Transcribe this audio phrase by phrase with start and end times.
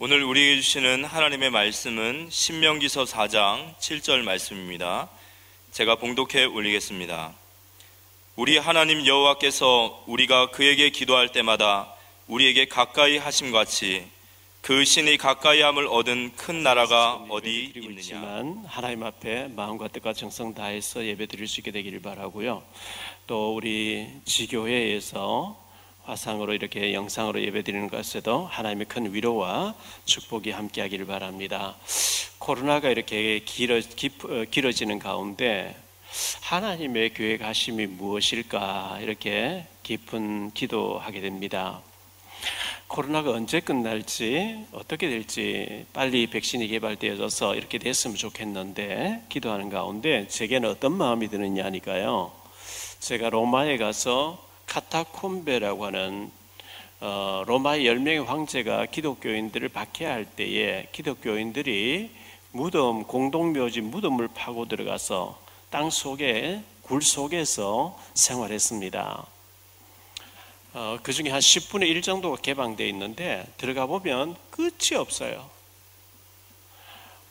[0.00, 5.08] 오늘 우리에게 주시는 하나님의 말씀은 신명기서 4장 7절 말씀입니다.
[5.70, 7.32] 제가 봉독해 올리겠습니다.
[8.34, 11.94] 우리 하나님 여호와께서 우리가 그에게 기도할 때마다
[12.26, 14.04] 우리에게 가까이 하심 같이
[14.62, 18.42] 그 신이 가까이함을 얻은 큰 나라가 어디 있느냐.
[18.66, 22.64] 하나님 앞에 마음과 뜻과 정성 다해서 예배 드릴 수 있게 되기를 바라고요.
[23.28, 25.63] 또 우리 지교회에서
[26.04, 31.76] 화상으로 이렇게 영상으로 예배 드리는 것에도 하나님의 큰 위로와 축복이 함께하기를 바랍니다.
[32.38, 35.76] 코로나가 이렇게 길어, 깊, 어, 길어지는 가운데
[36.42, 41.80] 하나님의 가심이 무엇일까 이렇게 깊은 기도하게 됩니다.
[42.86, 50.92] 코로나가 언제 끝날지 어떻게 될지 빨리 백신이 개발되어져서 이렇게 됐으면 좋겠는데 기도하는 가운데 제게는 어떤
[50.92, 52.30] 마음이 드느냐니까요.
[53.00, 56.30] 제가 로마에 가서 카타콤베라고 하는
[57.00, 62.10] 어, 로마의 열 명의 황제가 기독교인들을 박해할 때에 기독교인들이
[62.52, 65.38] 무덤 공동묘지 무덤을 파고 들어가서
[65.70, 69.26] 땅 속에 굴 속에서 생활했습니다.
[70.74, 75.54] 어, 그 중에 한 10분의 1 정도가 개방되어 있는데 들어가 보면 끝이 없어요.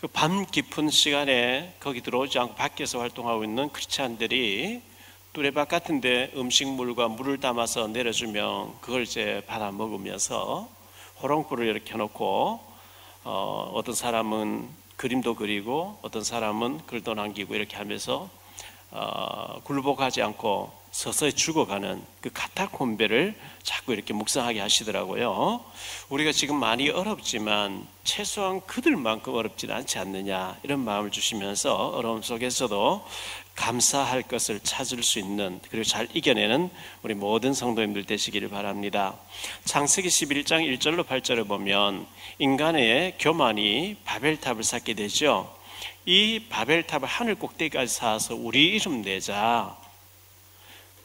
[0.04, 4.82] 그 밤 깊은 시간에 거기 들어오지 않고 밖에서 활동하고 있는 크리스찬들이
[5.34, 10.70] 뚜레박 같은데 음식물과 물을 담아서 내려주면 그걸 이제 받아 먹으면서
[11.24, 12.60] 호롱불을 이렇게 켜놓고
[13.24, 18.30] 어, 어떤 사람은 그림도 그리고 어떤 사람은 글도 남기고 이렇게 하면서
[18.92, 25.66] 어, 굴복하지 않고 서서히 죽어가는 그 카타콤베를 자꾸 이렇게 묵상하게 하시더라고요.
[26.10, 33.04] 우리가 지금 많이 어렵지만 최소한 그들만큼 어렵지는 않지 않느냐 이런 마음을 주시면서 어려움 속에서도
[33.56, 36.70] 감사할 것을 찾을 수 있는 그리고 잘 이겨내는
[37.04, 39.16] 우리 모든 성도님들 되시기를 바랍니다.
[39.66, 42.08] 창세기 11장 1절로 8절을 보면
[42.40, 45.56] 인간의 교만이 바벨탑을 쌓게 되죠.
[46.06, 49.78] 이 바벨탑을 하늘 꼭대기까지 쌓아서 우리 이름 내자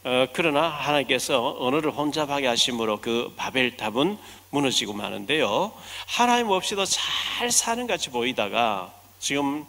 [0.05, 4.17] 어, 그러나 하나님께서 언어를 혼잡하게 하심으로 그 바벨탑은
[4.51, 5.73] 무너지고 마는데요.
[6.07, 9.67] 하나님 없이도 잘 사는 같이 보이다가 지금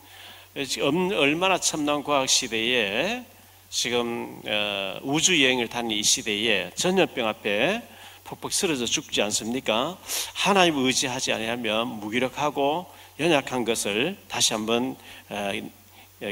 [1.13, 3.23] 얼마나 첨단 과학 시대에
[3.69, 7.81] 지금 어, 우주 여행을 다니는 이 시대에 전염병 앞에
[8.25, 9.97] 퍽퍽 쓰러져 죽지 않습니까?
[10.33, 14.97] 하나님 의지하지 아니하면 무기력하고 연약한 것을 다시 한번
[15.29, 15.51] 어,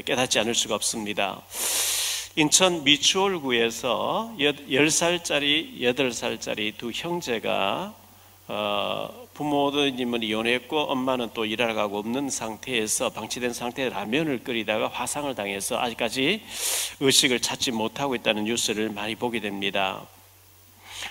[0.04, 1.40] 깨닫지 않을 수가 없습니다.
[2.36, 7.94] 인천 미추홀구에서 10살짜리, 8살짜리 두 형제가
[8.50, 15.78] 어, 부모님은 이혼했고 엄마는 또 일하러 가고 없는 상태에서 방치된 상태에 라면을 끓이다가 화상을 당해서
[15.78, 16.42] 아직까지
[17.00, 20.06] 의식을 찾지 못하고 있다는 뉴스를 많이 보게 됩니다.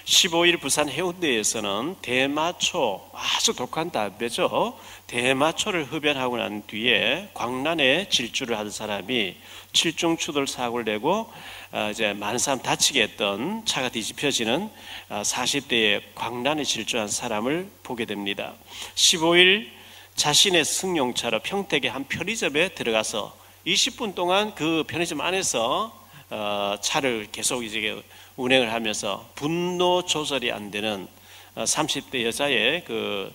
[0.08, 4.80] 15일 부산 해운대에서는 대마초 아주 독한 담배죠.
[5.08, 9.36] 대마초를 흡연하고 난 뒤에 광란에 질주를 하던 사람이
[9.74, 11.30] 칠중 추돌 사고를 내고
[11.74, 14.70] 어, 이제 많은 사람 다치게 했던 차가 뒤집혀지는
[15.10, 18.54] 40대의 어, 광란에 질주한 사람을 보게 됩니다.
[18.96, 19.68] 15일
[20.16, 28.02] 자신의 승용차로 평택의 한 편의점에 들어가서 20분 동안 그 편의점 안에서 어, 차를 계속 이제
[28.38, 31.08] 운행을 하면서 분노 조절이 안 되는
[31.56, 33.34] 30대 여자의 그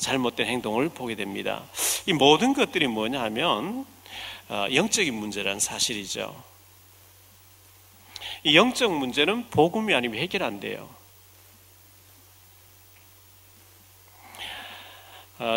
[0.00, 1.62] 잘못된 행동을 보게 됩니다.
[2.06, 3.86] 이 모든 것들이 뭐냐 하면
[4.50, 6.42] 영적인 문제라는 사실이죠.
[8.44, 10.88] 이 영적 문제는 복음이 아니면 해결 안 돼요.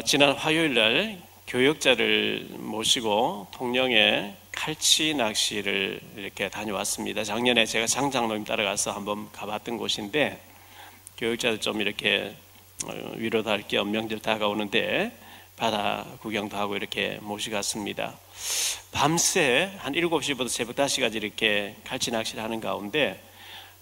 [0.05, 7.23] 지난 화요일 날 교역자를 모시고 통영에 칼치 낚시를 이렇게 다녀왔습니다.
[7.23, 10.41] 작년에 제가 장장로님 따라가서 한번 가봤던 곳인데
[11.17, 12.35] 교육자들 좀 이렇게
[12.85, 15.11] 어, 위로도 할 겸 명절 다가오는데
[15.57, 18.17] 바다 구경도 하고 이렇게 모시갔습니다.
[18.91, 23.21] 밤새 한 7시부터 새벽 5시까지 이렇게 칼치 낚시를 하는 가운데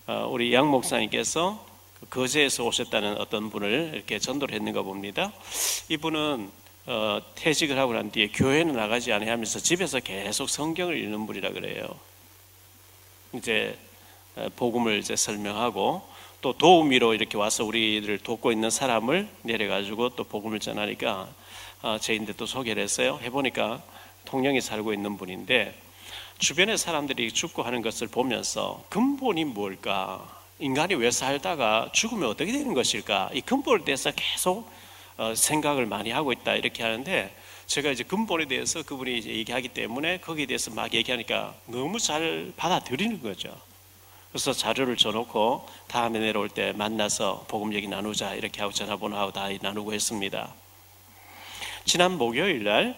[0.07, 1.65] 어, 우리 양 목사님께서
[1.99, 5.31] 그 거제에서 오셨다는 어떤 분을 이렇게 전도를 했는가 봅니다.
[5.89, 11.87] 이분은 어, 퇴직을 하고 난 뒤에 교회는 나가지 않으면서 집에서 계속 성경을 읽는 분이라 그래요.
[13.33, 13.77] 이제
[14.35, 16.01] 어, 복음을 이제 설명하고
[16.41, 21.29] 또 도우미로 이렇게 와서 우리를 돕고 있는 사람을 내려가지고 또 복음을 전하니까
[21.83, 23.17] 어, 저인데 또 소개를 했어요.
[23.21, 23.81] 해보니까
[24.25, 25.73] 통영에 살고 있는 분인데
[26.39, 30.41] 주변의 사람들이 죽고 하는 것을 보면서 근본이 뭘까?
[30.59, 33.29] 인간이 왜 살다가 죽으면 어떻게 되는 것일까?
[33.33, 34.82] 이 근본에 대해서 계속 어,
[35.35, 40.45] 생각을 많이 하고 있다 이렇게 하는데 제가 이제 근본에 대해서 그분이 이제 얘기하기 때문에 거기에
[40.45, 43.55] 대해서 막 얘기하니까 너무 잘 받아들이는 거죠.
[44.29, 49.93] 그래서 자료를 줘놓고 다음에 내려올 때 만나서 복음 얘기 나누자 이렇게 하고 전화번호하고 다 나누고
[49.93, 50.53] 했습니다.
[51.85, 52.97] 지난 목요일 날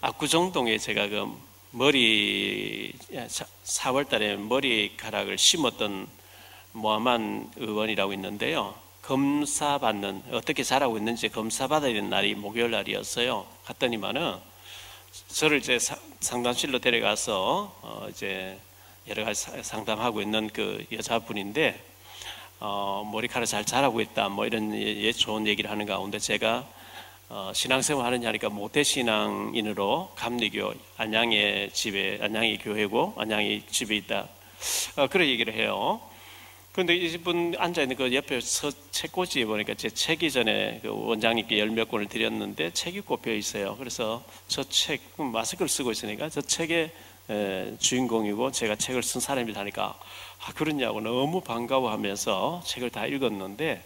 [0.00, 1.26] 압구정동에 제가 그
[1.72, 6.08] 머리 4월 달에 머리카락을 심었던
[6.72, 8.74] 모하만 의원이라고 있는데요.
[9.08, 13.46] 검사 받는 어떻게 잘하고 있는지 검사 받아야 되는 날이 목요일 날이었어요.
[13.64, 14.36] 갔더니만은
[15.28, 15.78] 저를 이제
[16.20, 18.58] 상담실로 데려가서 어 이제
[19.08, 21.82] 여러 가지 상담하고 있는 그 여자분인데
[22.60, 26.66] 어 머리카락 잘 자라고 있다 뭐 이런 예, 좋은 얘기를 하는 가운데 제가
[27.30, 34.28] 어 신앙생활 하느냐 하니까 모태 신앙인으로 감리교 안양의 집에 안양의 교회고 안양의 집에 있다
[34.96, 35.98] 어, 그런 얘기를 해요.
[36.78, 41.70] 그런데 이분 앉아 있는 그 옆에 서, 책꽂이에 보니까 제 책이 전에 그 원장님께 열
[41.70, 43.74] 몇 권을 드렸는데 책이 꼽혀 있어요.
[43.78, 46.92] 그래서 저 책 마스크를 쓰고 있으니까 저 책의
[47.30, 49.98] 에, 주인공이고 제가 책을 쓴 사람이다 하니까
[50.46, 53.82] 아 그러냐고 너무 반가워하면서 책을 다 읽었는데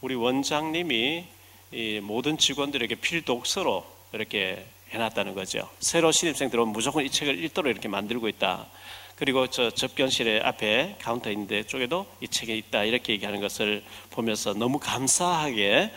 [0.00, 1.24] 우리 원장님이
[1.72, 5.68] 이 모든 직원들에게 필독서로 이렇게 해놨다는 거죠.
[5.80, 8.68] 새로 신입생 들어오면 무조건 이 책을 읽도록 이렇게 만들고 있다.
[9.16, 14.78] 그리고 저 접견실에 앞에 카운터 있는데 쪽에도 이 책에 있다 이렇게 얘기하는 것을 보면서 너무
[14.78, 15.90] 감사하게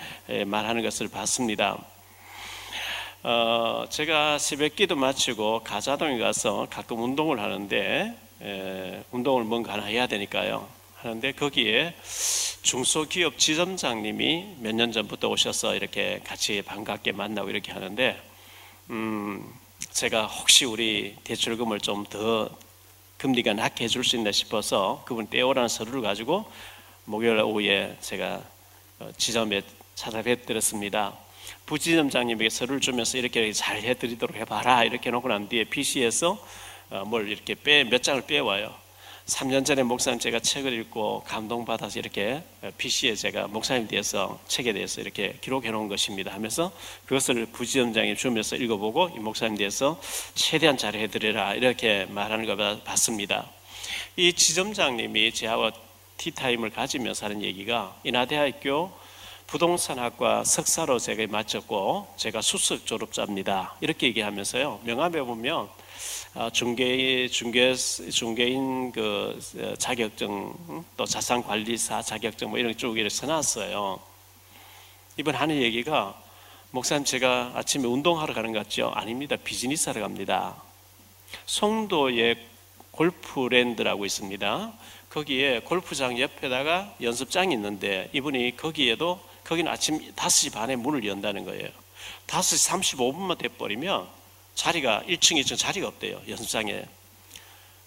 [0.45, 1.77] 말하는 것을 봤습니다.
[3.21, 10.65] 어, 제가 새벽기도 마치고 가좌동에 가서 가끔 운동을 하는데 에, 운동을 뭔가 하나 해야 되니까요.
[11.01, 11.95] 하는데 거기에
[12.61, 18.17] 중소기업 지점장님이 몇 년 전부터 오셔서 이렇게 같이 반갑게 만나고 이렇게 하는데
[18.89, 19.53] 음,
[19.91, 22.49] 제가 혹시 우리 대출금을 좀 더
[23.19, 26.49] 금리가 낮게 해줄 수 있나 싶어서 그분 떼오라는 서류를 가지고
[27.03, 28.41] 목요일 오후에 제가
[28.99, 29.61] 어, 지점에
[29.95, 31.13] 찾아뵙들었습니다.
[31.65, 36.41] 부지점장님에게 서류를 주면서 이렇게 잘 해드리도록 해봐라 이렇게 놓고 난 뒤에 PC에서
[36.91, 38.73] 어, 뭘 이렇게 빼, 몇 장을 빼와요.
[39.29, 42.41] 3년 전에 목사님 제가 책을 읽고 감동받아서 이렇게
[42.77, 46.71] PC에 제가 목사님 대해서 책에 대해서 이렇게 기록해 놓은 것입니다 하면서
[47.05, 50.01] 그것을 부지점장에 주면서 읽어보고 이 목사님 대해서
[50.33, 53.47] 최대한 잘해 드리라 이렇게 말하는 걸 봤습니다.
[54.15, 55.71] 이 지점장님이 저와
[56.17, 58.91] 티타임을 가지면서 하는 얘기가 인하대학교
[59.45, 63.75] 부동산학과 석사로 제가 마쳤고 제가 수석 졸업자입니다.
[63.81, 64.81] 이렇게 얘기하면서요.
[64.83, 65.69] 명함에 보면 아,
[66.53, 70.53] 중개 중개 중개인 그 어, 자격증
[70.95, 73.99] 또 자산 관리사 자격증 뭐 이런 쭉 이렇게 써놨어요.
[75.17, 76.21] 이번 하는 얘기가
[76.71, 78.91] 목사님 제가 아침에 운동하러 가는 것 같죠?
[78.93, 79.35] 아닙니다.
[79.43, 80.61] 비즈니스 하러 갑니다.
[81.47, 82.35] 송도에
[82.91, 84.73] 골프랜드라고 있습니다.
[85.09, 91.69] 거기에 골프장 옆에다가 연습장이 있는데 이분이 거기에도 거기는 아침 5시 반에 문을 연다는 거예요.
[92.27, 94.18] 5시 35분만 돼버리면
[94.63, 96.21] 자리가 1층, 2층 자리가 없대요.
[96.27, 96.83] 연습장에.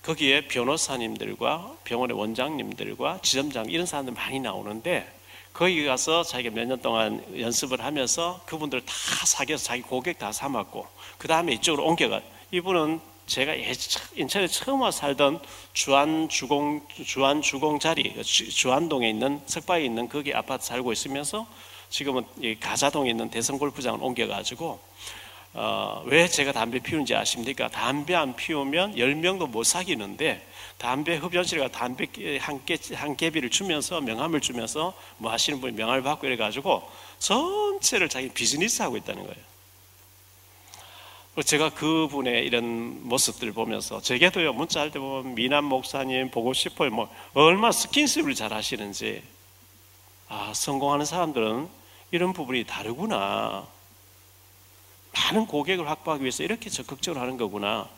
[0.02, 5.06] 거기에 변호사님들과 병원의 원장님들과 지점장 이런 사람들 많이 나오는데
[5.52, 8.94] 거기 가서 자기가 몇 년 동안 연습을 하면서 그분들 다
[9.26, 10.88] 사귀어서 자기 고객 다 삼았고
[11.18, 12.22] 그 다음에 이쪽으로 옮겨가
[12.52, 13.52] 이분은 제가
[14.16, 15.42] 인천에 처음 와 살던
[15.74, 21.46] 주안 주공 주안 주공 자리 주안동에 있는 석바에 있는 거기 아파트 살고 있으면서
[21.90, 22.24] 지금은
[22.60, 24.80] 가자동에 있는 대성 골프장을 옮겨가지고
[25.54, 27.68] 어, 왜 제가 담배 피우는지 아십니까?
[27.68, 30.46] 담배 안 피우면 10명도 못 사귀는데
[30.78, 32.06] 담배 흡연실에 담배
[32.40, 36.88] 한, 개, 한 개비를 주면서 명함을 주면서 뭐 하시는 분이 명함을 받고 이래가지고
[37.18, 39.52] 전체를 자기 비즈니스 하고 있다는 거예요.
[41.44, 47.08] 제가 그분의 이런 모습들을 보면서 제게도요 문자 할 때 보면 미남 목사님 보고 싶어요 뭐
[47.32, 49.22] 얼마 스킨십을 잘 하시는지
[50.28, 51.68] 아 성공하는 사람들은
[52.10, 53.66] 이런 부분이 다르구나
[55.14, 57.88] 많은 고객을 확보하기 위해서 이렇게 적극적으로 하는 거구나.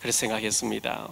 [0.00, 1.08] 그래서 생각했습니다.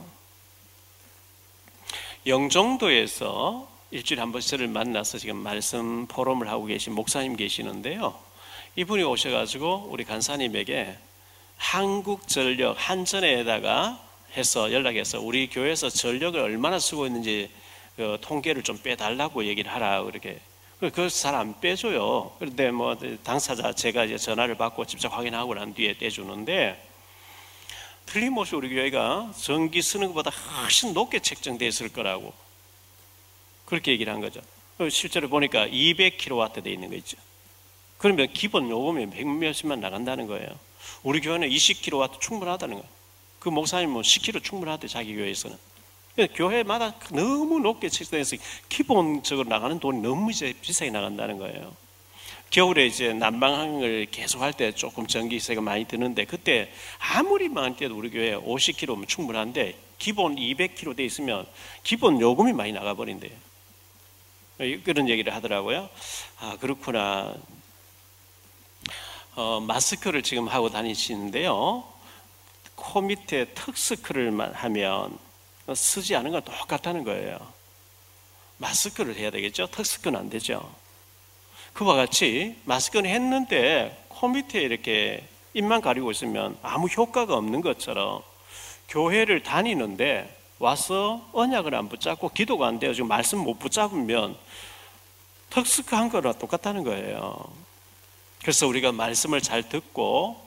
[2.26, 8.18] 영종도에서 일주일에 한 번씩 저를 만나서 지금 말씀 포럼을 하고 계신 목사님 계시는데요.
[8.76, 10.96] 이분이 오셔가지고 우리 간사님에게
[11.58, 14.00] 한국전력 한전에다가
[14.36, 17.50] 해서 연락해서 우리 교회에서 전력을 얼마나 쓰고 있는지
[17.96, 20.40] 그 통계를 좀 빼달라고 얘기를 하라 그렇게
[20.90, 22.34] 그걸 잘 안 빼줘요.
[22.40, 26.90] 그런데 뭐 당사자 제가 이제 전화를 받고 직접 확인하고 난 뒤에 떼주는데
[28.06, 32.34] 틀림없이 우리 교회가 전기 쓰는 것보다 훨씬 높게 책정되어 있을 거라고
[33.66, 34.40] 그렇게 얘기를 한 거죠.
[34.90, 37.16] 실제로 보니까 200kW 돼 있는 거 있죠.
[37.98, 40.48] 그러면 기본 요금이 100몇십만 나간다는 거예요.
[41.04, 42.88] 우리 교회는 20kW 충분하다는 거예요.
[43.38, 45.56] 그 목사님은 10kW 충분하대 자기 교회에서는.
[46.34, 48.36] 교회마다 너무 높게 책정해서
[48.68, 51.74] 기본적으로 나가는 돈이 너무 이제 비싸게 나간다는 거예요.
[52.50, 58.10] 겨울에 이제 난방을 계속 할 때 조금 전기세가 많이 드는데 그때 아무리 많을 때도 우리
[58.10, 61.46] 교회 50kg면 충분한데 기본 200kg 돼 있으면
[61.82, 63.32] 기본 요금이 많이 나가버린대요.
[64.84, 65.88] 그런 얘기를 하더라고요.
[66.40, 67.34] 아 그렇구나.
[69.34, 71.84] 어, 마스크를 지금 하고 다니시는데요.
[72.74, 75.18] 코 밑에 턱스크를만 하면
[75.74, 77.38] 쓰지 않은 건 똑같다는 거예요.
[78.58, 79.66] 마스크를 해야 되겠죠?
[79.66, 80.72] 턱스크는 안 되죠.
[81.72, 88.22] 그와 같이 마스크는 했는데 코 밑에 이렇게 입만 가리고 있으면 아무 효과가 없는 것처럼
[88.88, 92.94] 교회를 다니는데 와서 언약을 안 붙잡고 기도가 안 돼요.
[92.94, 94.36] 지금 말씀 못 붙잡으면
[95.50, 97.36] 턱스크 한 거랑 똑같다는 거예요.
[98.40, 100.40] 그래서 우리가 말씀을 잘 듣고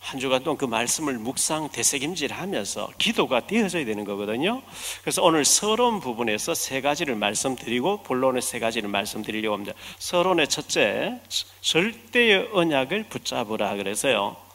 [0.00, 4.62] 한 주간 동안 그 말씀을 묵상 되새김질 하면서 기도가 되어져야 되는 거거든요.
[5.02, 9.76] 그래서 오늘 서론 부분에서 세 가지를 말씀드리고 본론의 세 가지를 말씀드리려고 합니다.
[9.98, 11.20] 서론의 첫째,
[11.60, 14.47] 절대의 언약을 붙잡으라 그래서요.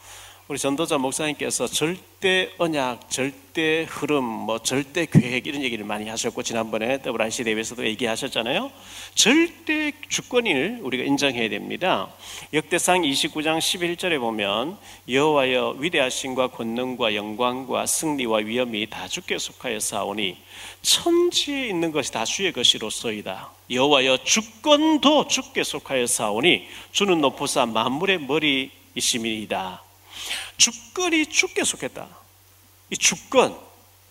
[0.50, 7.00] 우리 전도자 목사님께서 절대 언약, 절대 흐름, 뭐 절대 계획 이런 얘기를 많이 하셨고 지난번에
[7.02, 8.70] WRC 대회에서도 얘기하셨잖아요.
[9.16, 12.10] 절대 주권을 우리가 인정해야 됩니다.
[12.52, 20.36] 역대상 29장 11절에 보면 여호와여 위대하신과 권능과 영광과 승리와 위엄이 다 주께 속하여 사오니
[20.82, 23.50] 천지에 있는 것이 다 주의 것이로소이다.
[23.70, 29.93] 여호와여 주권도 주께 속하여 사오니 주는 높으사 만물의 머리이심이다.
[30.58, 32.08] 주권이 주께 속했다.
[32.90, 33.58] 이 주권,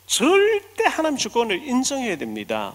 [0.07, 2.75] 절대 하나님 주권을 인정해야 됩니다.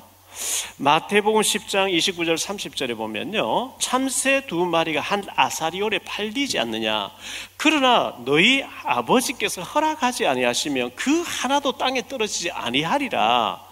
[0.78, 3.76] 마태복음 10장 29절 30절에 보면요.
[3.80, 7.12] 참새 두 마리가 한 아사리올에 팔리지 않느냐.
[7.58, 13.66] 그러나 너희 아버지께서 허락하지 아니하시면 그 하나도 땅에 떨어지지 아니하리라.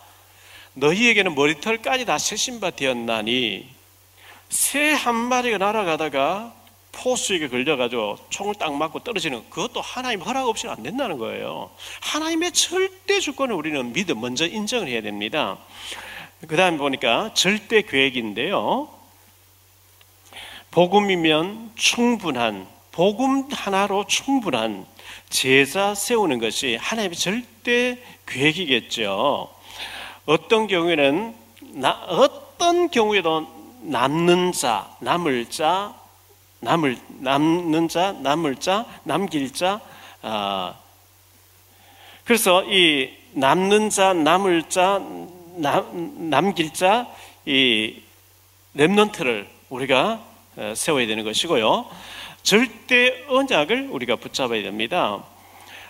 [0.74, 3.70] 너희에게는 머리털까지 다 세신바 되었나니
[4.50, 6.55] 새 한 마리가 날아가다가
[6.96, 11.70] 포수에게 걸려가지고 총을 딱 맞고 떨어지는 그것도 하나님 허락 없이는 안 된다는 거예요.
[12.02, 15.58] 하나님의 절대 주권을 우리는 믿음 먼저 인정을 해야 됩니다.
[16.48, 18.90] 그 다음에 보니까 절대 계획인데요.
[20.72, 24.86] 복음이면 충분한, 복음 하나로 충분한
[25.30, 29.54] 제자 세우는 것이 하나님의 절대 계획이겠죠.
[30.26, 31.36] 어떤 경우에는,
[31.76, 33.48] 나, 어떤 경우에도
[33.82, 35.94] 남는 자, 남을 자,
[36.66, 39.80] 남을 남는 자, 남을 자, 남길 자.
[40.24, 40.74] 아,
[42.24, 45.00] 그래서 이 남는 자, 남을 자,
[45.58, 47.08] 남, 남길 자,
[47.46, 48.02] 이
[48.74, 50.20] 렘넌트를 우리가
[50.58, 51.86] 어, 세워야 되는 것이고요.
[52.42, 55.24] 절대 언약을 우리가 붙잡아야 됩니다.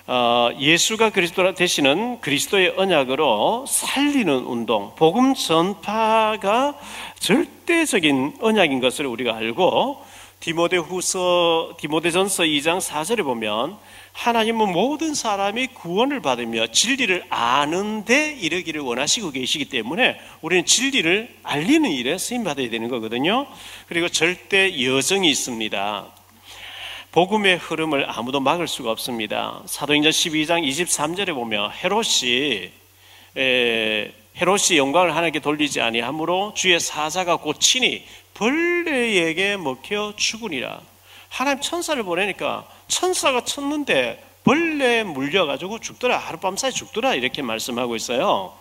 [0.07, 6.75] 어, 예수가 그리스도 되시는 그리스도의 언약으로 살리는 운동, 복음 전파가
[7.19, 10.14] 절대적인 언약인 것을 우리가 알고
[10.45, 13.79] 디모데 후서 디모데전서 2장 4절에 보면
[14.13, 22.19] 하나님은 모든 사람이 구원을 받으며 진리를 아는데 이르기를 원하시고 계시기 때문에 우리는 진리를 알리는 일에
[22.19, 23.47] 쓰임 받아야 되는 거거든요.
[23.87, 26.05] 그리고 절대 여정이 있습니다.
[27.11, 29.63] 복음의 흐름을 아무도 막을 수가 없습니다.
[29.65, 32.69] 사도행전 12장 23절에 보면 헤롯이
[34.39, 40.81] 헤롯이 영광을 하나님께 돌리지 아니하므로 주의 사자가 곧 친히 벌레에게 먹혀 죽으니라.
[41.29, 46.17] 하나님 천사를 보내니까 천사가 쳤는데 벌레에 물려가지고 죽더라.
[46.17, 47.15] 하룻밤 사이 죽더라.
[47.15, 48.53] 이렇게 말씀하고 있어요.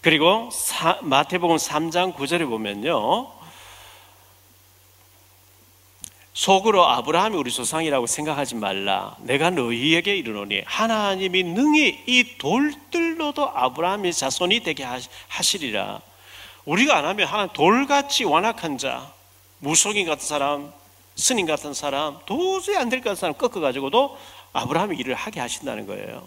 [0.00, 3.43] 그리고 사, 마태복음 3장 9절에 보면요.
[6.34, 9.16] 속으로 아브라함이 우리 조상이라고 생각하지 말라.
[9.20, 14.84] 내가 너희에게 이르노니 하나님이 능히 이 돌들로도 아브라함의 자손이 되게
[15.28, 16.00] 하시리라.
[16.64, 19.12] 우리가 안 하면 하나님 돌같이 완악한 자,
[19.60, 20.72] 무속인 같은 사람,
[21.14, 24.18] 스님 같은 사람, 도저히 안 될 것 같은 사람 꺾어 가지고도
[24.52, 26.26] 아브라함이 일을 하게 하신다는 거예요.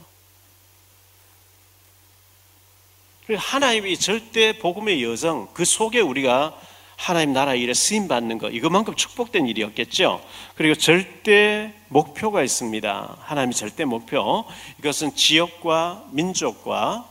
[3.35, 6.57] 하나님이 절대 복음의 여정, 그 속에 우리가
[6.98, 10.20] 하나님 나라 일에 쓰임 받는 것, 이것만큼 축복된 일이었겠죠.
[10.56, 13.18] 그리고 절대 목표가 있습니다.
[13.22, 14.44] 하나님의 절대 목표.
[14.80, 17.08] 이것은 지역과 민족과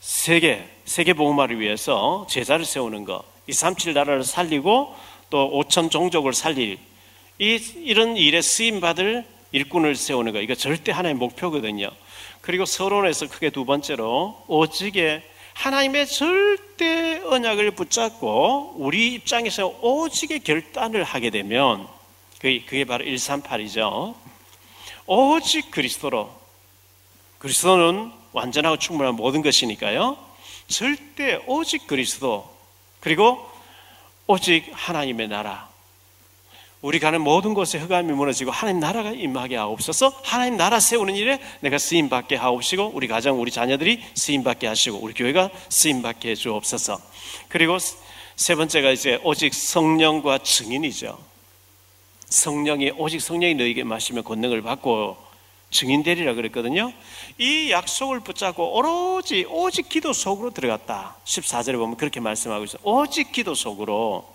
[0.00, 4.94] 세계, 세계 복음화를 위해서 제자를 세우는 것, 이 삼칠 나라를 살리고
[5.30, 6.78] 또 오천 종족을 살릴
[7.38, 11.90] 이 이런 일에 쓰임 받을 일꾼을 세우는 것, 이거 절대 하나의 목표거든요.
[12.42, 15.22] 그리고 서론에서 크게 두 번째로 오직에
[15.58, 21.88] 하나님의 절대 언약을 붙잡고 우리 입장에서 오직의 결단을 하게 되면
[22.36, 24.14] 그게, 그게 바로 138이죠.
[25.06, 26.30] 오직 그리스도로
[27.40, 30.16] 그리스도는 완전하고 충분한 모든 것이니까요.
[30.68, 32.48] 절대 오직 그리스도
[33.00, 33.44] 그리고
[34.28, 35.68] 오직 하나님의 나라
[36.80, 40.20] 우리 가는 모든 곳에 흑암이 무너지고 하나님 나라가 임하게 하옵소서.
[40.22, 44.98] 하나님 나라 세우는 일에 내가 쓰임 받게 하옵시고 우리 가정 우리 자녀들이 쓰임 받게 하시고
[44.98, 47.00] 우리 교회가 쓰임 받게 해 주옵소서.
[47.48, 47.78] 그리고
[48.36, 51.18] 세 번째가 이제 오직 성령과 증인이죠.
[52.28, 55.16] 성령이 오직 성령이 너에게 마시면 권능을 받고
[55.70, 56.92] 증인 되리라 그랬거든요.
[57.38, 61.16] 이 약속을 붙잡고 오로지 오직 기도 속으로 들어갔다.
[61.24, 62.80] 14절에 보면 그렇게 말씀하고 있어요.
[62.84, 64.32] 오직 기도 속으로.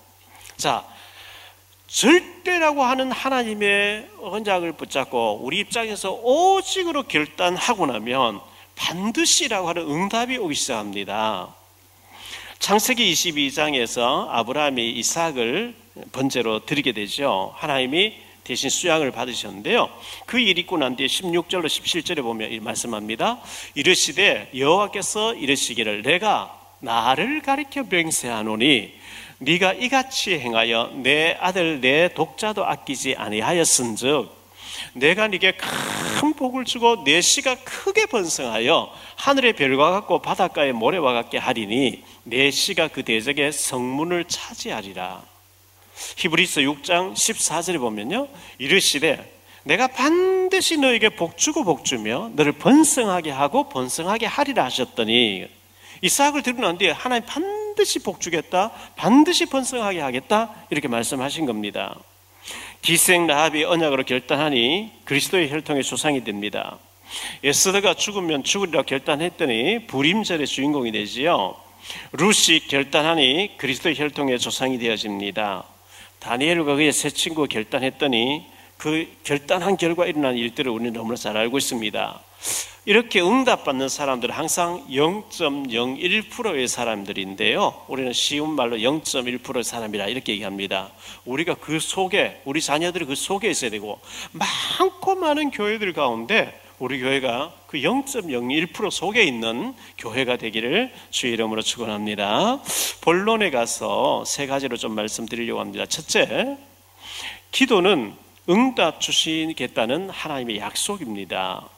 [0.58, 0.86] 자,
[1.88, 8.40] 절대라고 하는 하나님의 언약을 붙잡고 우리 입장에서 오직으로 결단하고 나면
[8.76, 11.54] 반드시라고 하는 응답이 오기 시작합니다.
[12.60, 15.76] 창세기 22장에서 아브라함이 이삭을
[16.12, 17.54] 번제로 드리게 되죠.
[17.58, 18.14] 하나님이
[18.44, 19.90] 대신 수양을 받으셨는데요.
[20.26, 23.40] 그일 있고 난 뒤에 16절로 17절에 보면 말씀합니다.
[23.76, 28.94] 이르시되 여호와께서 이르시기를 내가 나를 가리켜 맹세하노니
[29.44, 34.32] 네가 이같이 행하여 내 아들 내 독자도 아끼지 아니하였은즉
[34.94, 41.38] 내가 네게 큰 복을 주고 내 씨가 크게 번성하여 하늘의 별과 같고 바닷가의 모래와 같게
[41.38, 45.22] 하리니 내 씨가 그 대적의 성문을 차지하리라.
[46.18, 48.28] 히브리서 6장 14절에 보면요.
[48.60, 49.32] 이르시되
[49.64, 55.48] 내가 반드시 너에게 복 주고 복 주며 너를 번성하게 하고 번성하게 하리라 하셨더니
[56.02, 61.96] 이삭을 드러난 뒤에 하나님 반 드시 복 주겠다, 반드시 번성하게 하겠다 이렇게 말씀하신 겁니다.
[62.82, 66.78] 기생 라합이 언약으로 결단하니 그리스도의 혈통의 조상이 됩니다.
[67.44, 71.56] 에스더가 죽으면 죽으리라 결단했더니 불임절의 주인공이 되지요.
[72.14, 75.64] 루시 결단하니 그리스도의 혈통의 조상이 되어집니다.
[76.20, 78.46] 다니엘과 그의 세 친구 결단했더니
[78.78, 82.20] 그 결단한 결과 일어난 일들을 우리는 너무나 잘 알고 있습니다.
[82.86, 87.86] 이렇게 응답받는 사람들은 항상 0.01%의 사람들인데요.
[87.88, 90.92] 우리는 쉬운 말로 0.1%의 사람이라 이렇게 얘기합니다.
[91.24, 94.02] 우리가 그 속에, 우리 자녀들이 그 속에 있어야 되고,
[94.34, 102.62] 많고 많은 교회들 가운데 우리 교회가 그 0.01% 속에 있는 교회가 되기를 주의 이름으로 축원합니다.
[103.00, 105.86] 본론에 가서 세 가지로 좀 말씀드리려고 합니다.
[105.86, 106.58] 첫째,
[107.52, 108.14] 기도는
[108.50, 111.70] 응답 주시겠다는 하나님의 약속입니다.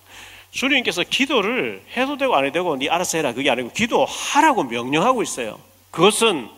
[0.56, 5.60] 주님께서 기도를 해도 되고 안 해도 되고 네 알아서 해라 그게 아니고 기도하라고 명령하고 있어요.
[5.92, 6.50] 그것은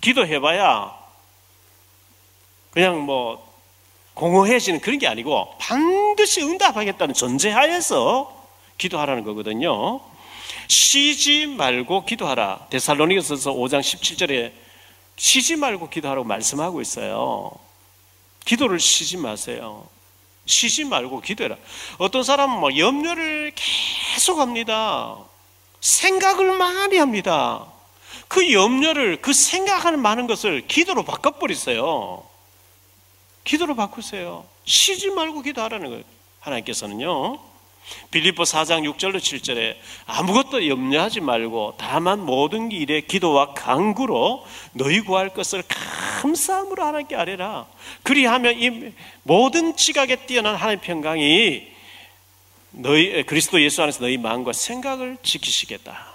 [0.00, 0.92] 기도해봐야
[2.72, 3.54] 그냥 뭐
[4.14, 8.44] 공허해지는 그런 게 아니고 반드시 응답하겠다는 전제하에서
[8.76, 10.00] 기도하라는 거거든요.
[10.66, 12.66] 쉬지 말고 기도하라.
[12.70, 14.52] 데살로니가서 5장 17절에
[15.16, 17.52] 쉬지 말고 기도하라고 말씀하고 있어요.
[18.44, 19.86] 기도를 쉬지 마세요.
[20.46, 21.56] 쉬지 말고 기도해라.
[21.98, 25.16] 어떤 사람은 뭐 염려를 계속 합니다.
[25.80, 27.66] 생각을 많이 합니다.
[28.28, 32.24] 그 염려를, 그 생각하는 많은 것을 기도로 바꿔버리세요.
[33.44, 34.44] 기도로 바꾸세요.
[34.64, 36.04] 쉬지 말고 기도하라는 거예요.
[36.40, 37.38] 하나님께서는요.
[38.10, 39.76] 빌리포 4장 6절로 7절에
[40.06, 45.62] 아무것도 염려하지 말고 다만 모든 일에 기도와 강구로 너희 구할 것을
[46.24, 47.66] 감사함으로 하나님께 아뢰라.
[48.02, 51.68] 그리하면 이 모든 지각에 뛰어난 하나님 평강이
[52.70, 56.14] 너희 그리스도 예수 안에서 너희 마음과 생각을 지키시겠다.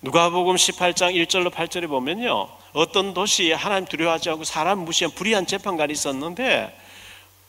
[0.00, 2.48] 누가복음 18장 1절로 8절에 보면요.
[2.72, 6.78] 어떤 도시에 하나님 두려워하지 않고 사람 무시한 불의한 재판관이 있었는데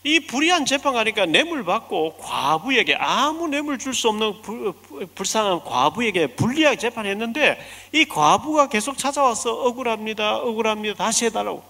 [0.05, 4.73] 이 불의한 재판하니까 뇌물 받고 과부에게 아무 뇌물 줄 수 없는 불,
[5.15, 7.59] 불쌍한 과부에게 불리하게 재판했는데
[7.93, 11.63] 이 과부가 계속 찾아와서 억울합니다, 억울합니다, 다시 해달라고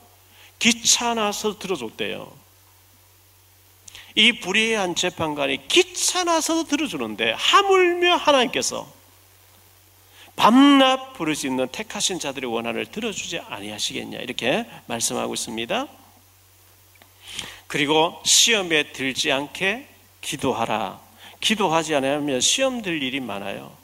[0.58, 2.32] 귀찮아서 들어줬대요.
[4.16, 8.88] 이 불의한 재판관이 귀찮아서 들어주는데 하물며 하나님께서
[10.36, 11.14] 밤낮
[11.46, 15.88] 있는 택하신 자들의 원한을 들어주지 아니하시겠냐 이렇게 말씀하고 있습니다.
[17.74, 19.88] 그리고 시험에 들지 않게
[20.22, 21.00] 기도하라.
[21.40, 23.76] 기도하지 않으면 시험 들 일이 많아요.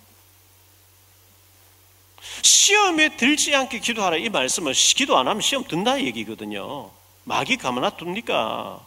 [2.43, 4.17] 시험에 들지 않게 기도하라.
[4.17, 6.91] 이 말씀은 기도 안 하면 시험 든다 얘기거든요.
[7.23, 8.79] 마귀 가만히 둡니까?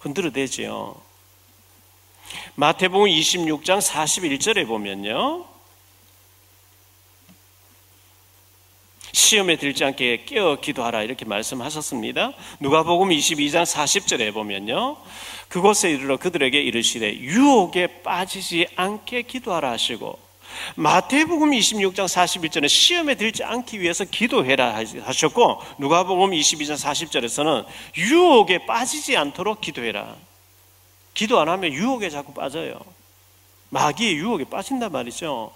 [0.00, 1.00] 흔들어대지요.
[2.56, 5.46] 마태복음 26장 41절에 보면요.
[9.14, 12.32] 시험에 들지 않게 깨어 기도하라 이렇게 말씀하셨습니다.
[12.58, 14.96] 누가복음 22장 40절에 보면요.
[15.46, 20.18] 그곳에 이르러 그들에게 이르시되 유혹에 빠지지 않게 기도하라 하시고
[20.74, 29.60] 마태복음 26장 41절에 시험에 들지 않기 위해서 기도해라 하셨고 누가복음 22장 40절에서는 유혹에 빠지지 않도록
[29.60, 30.16] 기도해라.
[31.14, 32.80] 기도 안 하면 유혹에 자꾸 빠져요.
[33.70, 35.52] 마귀의 유혹에 빠진단 말이죠.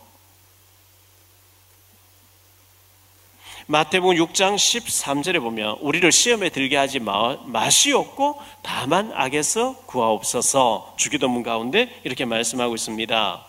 [3.71, 10.95] 마태복음 6장 13절에 보면 우리를 시험에 들게 하지 마, 마시옵고 다만 악에서 구하옵소서.
[10.97, 13.45] 주기도문 가운데 이렇게 말씀하고 있습니다.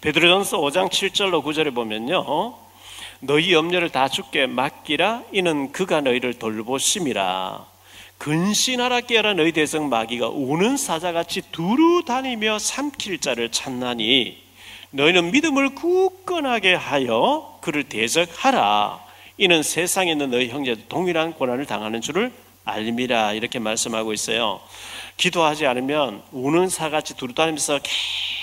[0.00, 2.54] 베드로전서 5장 7절로 9절에 보면요.
[3.20, 5.22] 너희 염려를 다 죽게 맡기라.
[5.30, 7.64] 이는 그가 너희를 돌보심이라.
[8.18, 9.34] 근신하라 깨라.
[9.34, 14.42] 너희 대성 마귀가 우는 사자같이 두루 다니며 삼킬 자를 찾나니
[14.90, 22.32] 너희는 믿음을 굳건하게 하여 그를 대적하라 이는 세상에 있는 너희 형제도 동일한 고난을 당하는 줄을
[22.64, 24.60] 알미라 이렇게 말씀하고 있어요
[25.16, 27.80] 기도하지 않으면 우는 사같이 두루 다니면서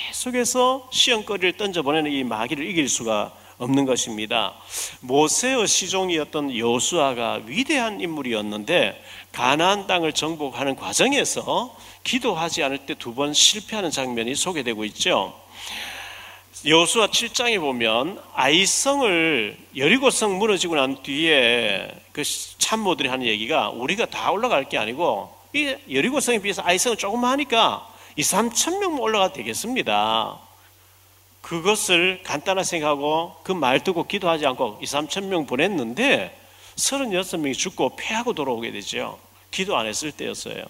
[0.09, 4.53] 계속해서 시험거리를 던져보내는 이 마귀를 이길 수가 없는 것입니다.
[5.01, 11.75] 모세의 시종이었던 여수아가 위대한 인물이었는데 가나안 땅을 정복하는 과정에서
[12.05, 15.33] 기도하지 않을 때 두 번 실패하는 장면이 소개되고 있죠.
[16.65, 22.23] 여수아 7장에 보면 아이성을 여리고성 무너지고 난 뒤에 그
[22.57, 28.21] 참모들이 하는 얘기가 우리가 다 올라갈 게 아니고 이 여리고성에 비해서 아이성은 조금 하니까 2,
[28.21, 30.37] 3천 명 올라가도 되겠습니다.
[31.41, 36.37] 그것을 간단하게 생각하고 그 말 듣고 기도하지 않고 2, 3천 명 보냈는데
[36.75, 39.17] 36명이 죽고 패하고 돌아오게 되죠.
[39.49, 40.65] 기도 안 했을 때였어요.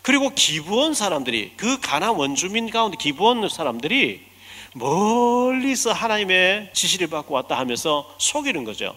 [0.00, 4.32] 그리고 기부원 사람들이 그 가나 원주민 가운데 기부원 사람들이
[4.74, 8.96] 멀리서 하나님의 지시를 받고 왔다 하면서 속이는 거죠.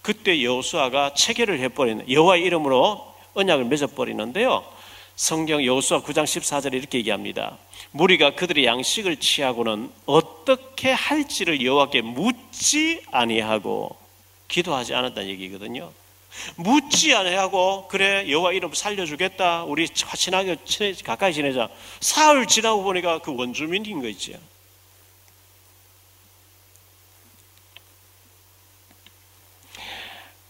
[0.00, 4.64] 그때 여호수아가 체계를 해버리는 여호와의 이름으로 언약을 맺어버리는데요.
[5.14, 7.58] 성경 여호수아 9장 14절에 이렇게 얘기합니다.
[7.92, 13.96] 무리가 그들의 양식을 취하고는 어떻게 할지를 여호와께 묻지 아니하고
[14.48, 15.92] 기도하지 않았다는 얘기거든요.
[16.56, 19.64] 묻지 아니하고 그래 여호와 이름 살려주겠다.
[19.64, 20.56] 우리 친하게
[21.04, 21.68] 가까이 지내자.
[22.00, 24.32] 사흘 지나고 보니까 그 원주민인 거 있죠.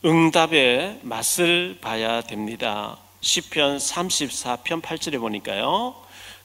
[0.05, 2.97] 응답의 맛을 봐야 됩니다.
[3.21, 5.95] 시편 34편 8절에 보니까요.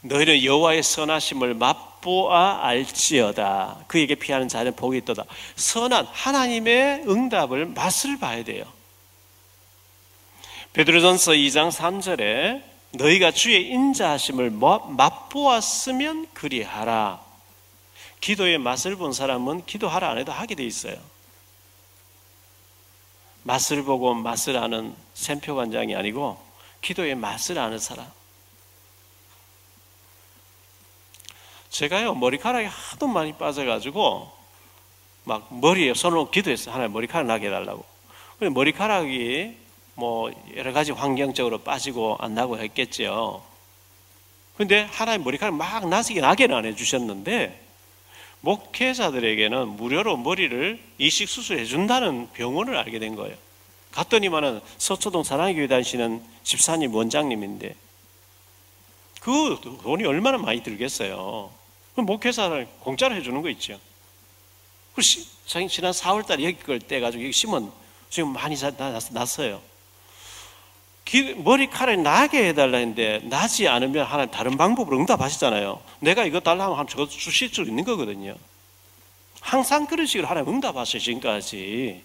[0.02, 3.86] 너희는 여호와의 선하심을 맛보아 알지어다.
[3.88, 5.24] 그에게 피하는 자는 복이 있도다.
[5.56, 8.63] 선한 하나님의 응답을 맛을 봐야 돼요.
[10.74, 17.20] 베드로전서 2장 3절에 너희가 주의 인자하심을 맛보았으면 그리하라.
[18.22, 20.96] 기도의 맛을 본 사람은 기도하라 안 해도 하게 돼 있어요.
[23.47, 26.38] 맛을 보고 맛을 아는 샘표 관장이 아니고
[26.81, 28.05] 기도의 맛을 아는 사람.
[31.69, 34.29] 제가요 머리카락이 하도 많이 빠져가지고
[35.23, 36.73] 막 머리에 손으로 기도했어요.
[36.73, 37.86] 하나님 머리카락 나게 해달라고.
[38.38, 39.57] 근데 머리카락이
[39.95, 43.45] 뭐 여러 가지 환경적으로 빠지고 안 나고 했겠죠.
[44.57, 47.66] 근데 하나님 머리카락 막 나시게 나게는 안 해주셨는데
[48.41, 53.36] 목회자들에게는 무료로 머리를 이식 수술해 준다는 병원을 알게 된 거예요.
[53.91, 57.76] 갔더니만은 서초동 사랑교회 다니시는 집사님 원장님인데
[59.21, 61.52] 그 돈이 얼마나 많이 들겠어요.
[61.95, 63.80] 그 목회사를 공짜로 해주는 거 있죠.
[64.93, 67.71] 그 지난 4월달에 여기 걸 떼가지고 여기 심은
[68.10, 68.56] 지금 많이
[69.12, 69.62] 났어요.
[71.38, 75.82] 머리카락이 나게 해달라 했는데 나지 않으면 하나님 다른 방법으로 응답하시잖아요.
[76.00, 78.36] 내가 이거 달라 하면 저거 주실 수 있는 거거든요.
[79.39, 82.04] 항상 그런 식으로 하나님 응답하셔 지금까지.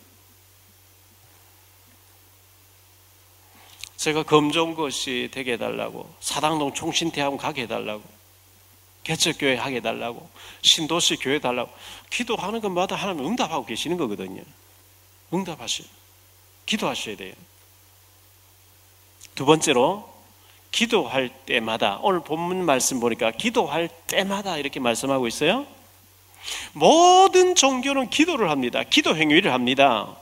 [3.96, 8.02] 제가 검정것이 되게 해달라고 사당동 총신대학원 가게 해달라고
[9.04, 10.28] 개척교회 하게 해달라고
[10.62, 11.72] 신도시 교회 달라고
[12.10, 14.42] 기도하는 것마다 하나님 응답하고 계시는 거거든요.
[15.32, 15.84] 응답하셔
[16.66, 17.34] 기도하셔야 돼요.
[19.34, 20.10] 두 번째로
[20.70, 25.66] 기도할 때마다 오늘 본문 말씀 보니까 기도할 때마다 이렇게 말씀하고 있어요.
[26.72, 28.82] 모든 종교는 기도를 합니다.
[28.82, 30.16] 기도 행위를 합니다.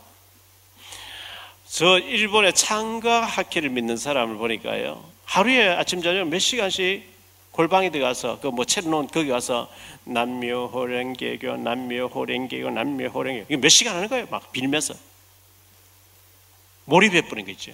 [1.69, 5.05] 저 일본의 창가 학회를 믿는 사람을 보니까요.
[5.25, 7.09] 하루에 아침 저녁 몇 시간씩
[7.53, 9.71] 골방에 들어가서 그 뭐 채놓은 거기 가서
[10.05, 14.27] 남묘 호랭개교 남묘 호랭개교 남묘 호랭개교 몇 시간 하는 거예요.
[14.31, 14.95] 막 빌면서
[16.87, 17.73] 몰입해 버린 거 있죠.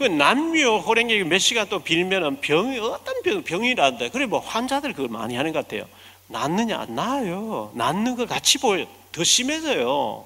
[0.00, 5.10] 그 남묘 호랭이 몇 시간 또 빌면은 병이 어떤 병 병이라는데 그래 뭐 환자들 그걸
[5.10, 5.86] 많이 하는 것 같아요.
[6.26, 7.70] 낫느냐 안 나아요.
[7.74, 10.24] 낫는 거 같이 보여 더 심해져요.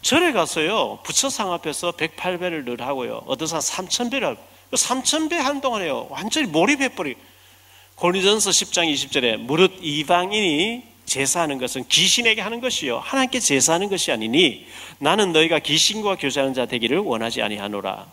[0.00, 4.38] 절에 가서요 부처상 앞에서 108배를 늘 하고요 어디서 3000배를
[4.72, 7.16] 3000배 한동안에요 완전히 몰입해버리
[7.96, 14.64] 고린전서 10장 20절에 무릇 이방인이 제사하는 것은 귀신에게 하는 것이요 하나님께 제사하는 것이 아니니
[14.98, 18.06] 나는 너희가 귀신과 교제하는 자 되기를 원하지 아니하노라.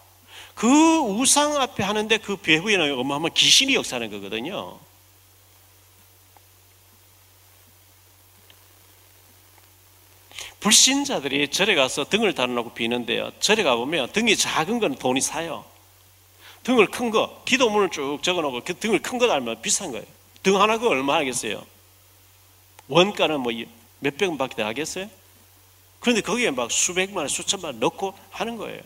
[0.55, 4.79] 그 우상 앞에 하는데 그 배후에는 어마어마한 귀신이 역사하는 거거든요.
[10.59, 13.29] 불신자들이 절에 가서 등을 달아놓고 비는데요.
[13.39, 15.63] 절에 가보면 등이 작은 건 돈이 사요.
[16.63, 20.05] 등을 큰 거, 기도문을 쭉 적어놓고 그 등을 큰 거 달면 비싼 거예요.
[20.41, 21.63] 등 하나 그 얼마 하겠어요?
[22.87, 23.51] 원가는 뭐
[23.99, 25.09] 몇백 원밖에 하겠어요?
[25.99, 28.81] 그런데 거기에 막 수백만 원, 수천만 원 넣고 하는 거예요.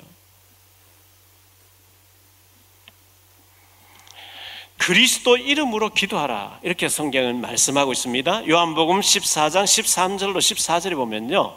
[4.77, 6.59] 그리스도 이름으로 기도하라.
[6.63, 8.47] 이렇게 성경은 말씀하고 있습니다.
[8.47, 11.55] 요한복음 14장 13절로 14절에 보면요.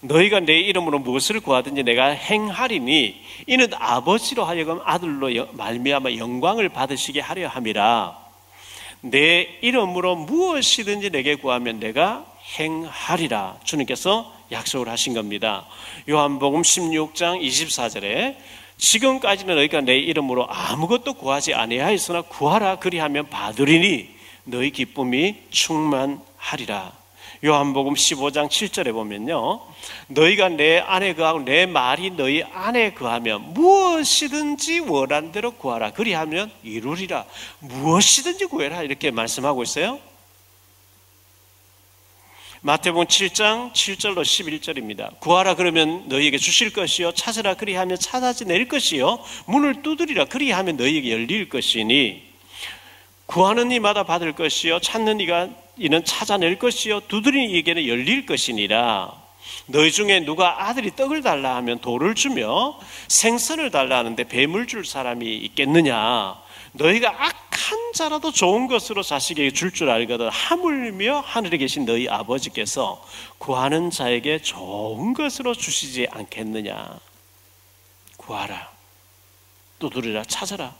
[0.00, 7.46] 너희가 내 이름으로 무엇을 구하든지 내가 행하리니 이는 아버지로 하여금 아들로 말미암아 영광을 받으시게 하려
[7.48, 8.23] 함이라.
[9.04, 12.24] 내 이름으로 무엇이든지 내게 구하면 내가
[12.58, 13.58] 행하리라.
[13.62, 15.66] 주님께서 약속을 하신 겁니다.
[16.08, 18.36] 요한복음 16장 24절에
[18.78, 24.08] 지금까지는 너희가 내 이름으로 아무것도 구하지 아니하였으나 구하라 그리하면 받으리니
[24.44, 27.03] 너희 기쁨이 충만하리라.
[27.44, 29.60] 요한복음 15장 7절에 보면요.
[30.08, 35.92] 너희가 내 안에 거하고 내 말이 너희 안에 거하면 무엇이든지 원한 대로 구하라.
[35.92, 37.26] 그리하면 이루리라.
[37.58, 38.82] 무엇이든지 구해라.
[38.82, 40.00] 이렇게 말씀하고 있어요.
[42.62, 45.20] 마태복음 7장 7절로 11절입니다.
[45.20, 51.50] 구하라 그러면 너희에게 주실 것이요 찾으라 그리하면 찾아지 낼 것이요 문을 두드리라 그리하면 너희에게 열릴
[51.50, 52.22] 것이니
[53.26, 57.00] 구하는 이마다 받을 것이요 찾는 이가 이는 찾아낼 것이요.
[57.08, 59.22] 두드리는 이에게는 열릴 것이니라.
[59.66, 65.36] 너희 중에 누가 아들이 떡을 달라 하면 돌을 주며 생선을 달라 하는데 뱀을 줄 사람이
[65.36, 66.42] 있겠느냐?
[66.72, 73.04] 너희가 악한 자라도 좋은 것으로 자식에게 줄 줄 알거든 하물며 하늘에 계신 너희 아버지께서
[73.38, 76.98] 구하는 자에게 좋은 것으로 주시지 않겠느냐?
[78.16, 78.70] 구하라.
[79.78, 80.24] 두드리라.
[80.24, 80.74] 찾아라.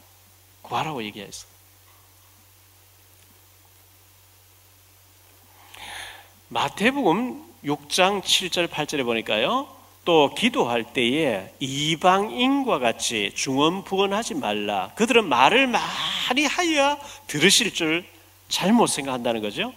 [0.63, 1.47] 구하라고 얘기했어
[6.49, 9.69] 마태복음 6장 7절 8절에 보니까요
[10.05, 14.91] 또 기도할 때에 이방인과 같이 중언부언하지 말라.
[14.97, 18.05] 그들은 말을 많이 하여 들으실 줄
[18.49, 19.73] 잘못 생각한다는 거죠.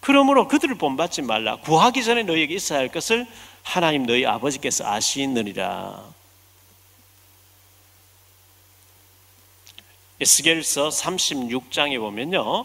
[0.00, 1.56] 그러므로 그들을 본받지 말라.
[1.56, 3.26] 구하기 전에 너희에게 있어야 할 것을
[3.62, 6.02] 하나님 너희 아버지께서 아시느니라.
[10.18, 12.64] 에스겔서 36장에 보면요.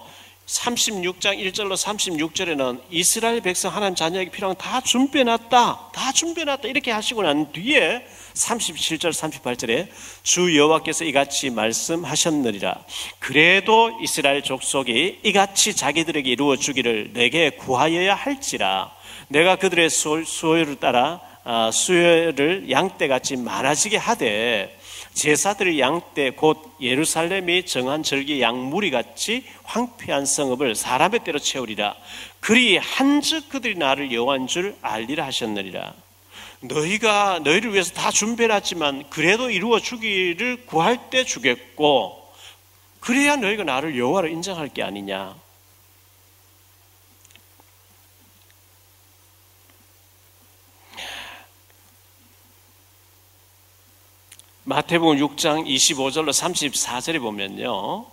[0.51, 5.91] 36장 1절로 36절에는 이스라엘 백성 하나님 자녀에게 필요한 다 준비해놨다.
[5.93, 6.67] 다 준비해놨다.
[6.67, 9.87] 이렇게 하시고 난 뒤에 37절 38절에
[10.23, 12.83] 주 여호와께서 이같이 말씀하셨느니라.
[13.19, 18.91] 그래도 이스라엘 족속이 이같이 자기들에게 이루어 주기를 내게 구하여야 할지라.
[19.29, 24.77] 내가 그들의 수요를 따라 아, 수요를 양떼같이 많아지게 하되
[25.13, 31.95] 제사들 양떼 곧 예루살렘이 정한 절기 양무리 같이 황폐한 성읍을 사람의 때로 채우리라.
[32.39, 35.93] 그리 한즉 그들이 나를 여호와인 줄 알리라 하셨느니라.
[36.61, 42.21] 너희가 너희를 위해서 다 준비해놨지만 그래도 이루어 주기를 구할 때 주겠고
[42.99, 45.35] 그래야 너희가 나를 여호와로 인정할 게 아니냐.
[54.71, 58.05] 마태복음 6장 25절로 34절에 보면요.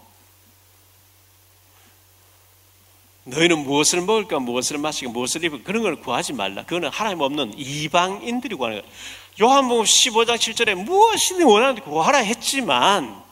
[3.23, 6.65] 너희는 무엇을 먹을까, 무엇을 마시까, 무엇을 입을까, 그런 걸 구하지 말라.
[6.65, 8.93] 그거는 하나님 없는 이방인들이 구하는 거예요.
[9.41, 13.23] 요한복음 15장 7절에 무엇이든 원하는데 구하라 했지만,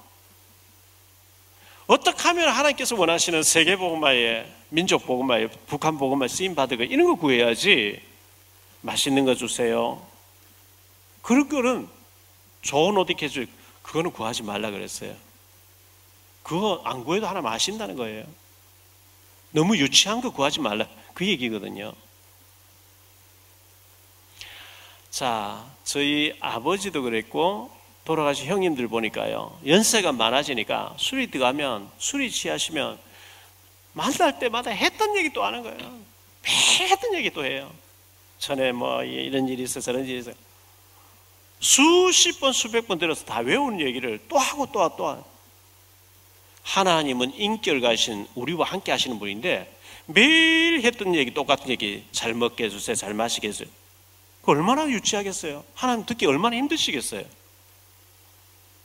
[1.88, 7.16] 어떻게 하면 하나님께서 원하시는 세계 복음화에, 민족 복음화에, 북한 복음화에 쓰임 받을 거, 이런 거
[7.16, 8.00] 구해야지.
[8.82, 10.00] 맛있는 거 주세요.
[11.22, 11.95] 그런 거는
[12.66, 13.48] 좋은 옷 입게 해줄
[13.83, 15.14] 그거는 구하지 말라 그랬어요.
[16.42, 18.24] 그거 안 구해도 하나 마신다는 거예요.
[19.52, 20.87] 너무 유치한 거 구하지 말라.
[21.14, 21.94] 그 얘기거든요.
[25.11, 27.70] 자, 저희 아버지도 그랬고,
[28.05, 29.59] 돌아가신 형님들 보니까요.
[29.66, 32.98] 연세가 많아지니까 술이 들어가면, 술이 취하시면,
[33.94, 35.98] 만날 때마다 했던 얘기 또 하는 거예요.
[36.42, 36.50] 매
[36.87, 37.72] 했던 얘기 또 해요.
[38.38, 40.33] 전에 뭐 이런 일이 있어 저런 일이 있어
[41.60, 45.24] 수십 번, 수백 번 들어서 다 외우는 얘기를 또 하고 또 하고 또 하고.
[46.62, 49.72] 하나님은 인격 가신 우리와 함께 하시는 분인데
[50.06, 53.68] 매일 했던 얘기, 똑같은 얘기, 잘 먹게 해주세요, 잘 마시게 해주세요.
[54.42, 55.64] 그 얼마나 유치하겠어요?
[55.74, 57.24] 하나님 듣기 얼마나 힘드시겠어요?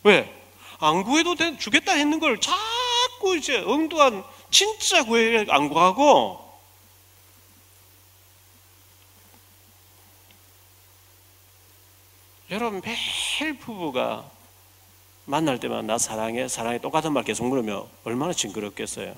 [0.04, 0.34] 왜?
[0.80, 6.41] 안 구해도 주겠다 했는 걸 자꾸 이제 엉뚱한 진짜 구해 안 구하고
[12.52, 14.30] 여러분 매일 부부가
[15.24, 19.16] 만날 때만 나 사랑해 사랑해 똑같은 말 계속 물으면 얼마나 징그럽겠어요.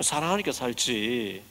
[0.00, 1.42] 사랑하니까 살지.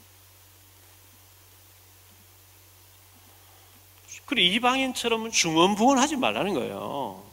[4.26, 7.24] 그리고 이방인처럼 중언부언하지 말라는 거예요.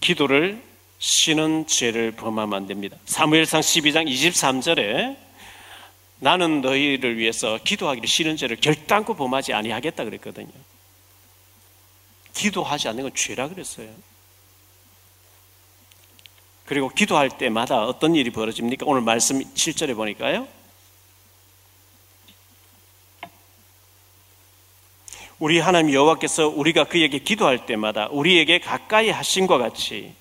[0.00, 0.62] 기도를
[1.00, 2.96] 쉬는 죄를 범하면 안 됩니다.
[3.04, 5.29] 사무엘상 12장 23절에
[6.20, 10.52] 나는 너희를 위해서 기도하기를 쉬는 죄를 결단코 범하지 아니하겠다 그랬거든요.
[12.34, 13.88] 기도하지 않는 건 죄라 그랬어요.
[16.66, 18.86] 그리고 기도할 때마다 어떤 일이 벌어집니까?
[18.86, 20.46] 오늘 말씀 7절에 보니까요.
[25.40, 30.12] 우리 하나님 여호와께서 우리가 그에게 기도할 때마다 우리에게 가까이 하신과 같이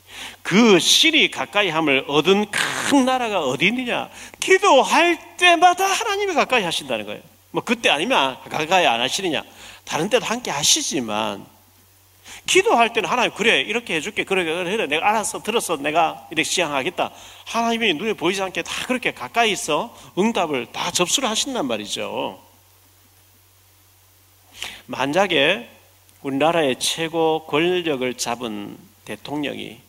[0.42, 4.10] 그 실이 가까이 함을 얻은 큰 나라가 어디 있느냐?
[4.40, 7.22] 기도할 때마다 하나님이 가까이 하신다는 거예요.
[7.52, 9.44] 뭐 그때 아니면 가까이 안 하시느냐?
[9.84, 11.46] 다른 때도 함께 하시지만
[12.46, 17.12] 기도할 때는 하나님 그래 이렇게 해줄게 그래 그래 내가 알아서 들어서 내가 이렇게 시행하겠다
[17.46, 22.40] 하나님이 눈에 보이지 않게 다 그렇게 가까이 있어 응답을 다 접수를 하신단 말이죠
[24.86, 25.70] 만약에
[26.22, 29.80] 우리나라의 최고 권력을 잡은 대통령이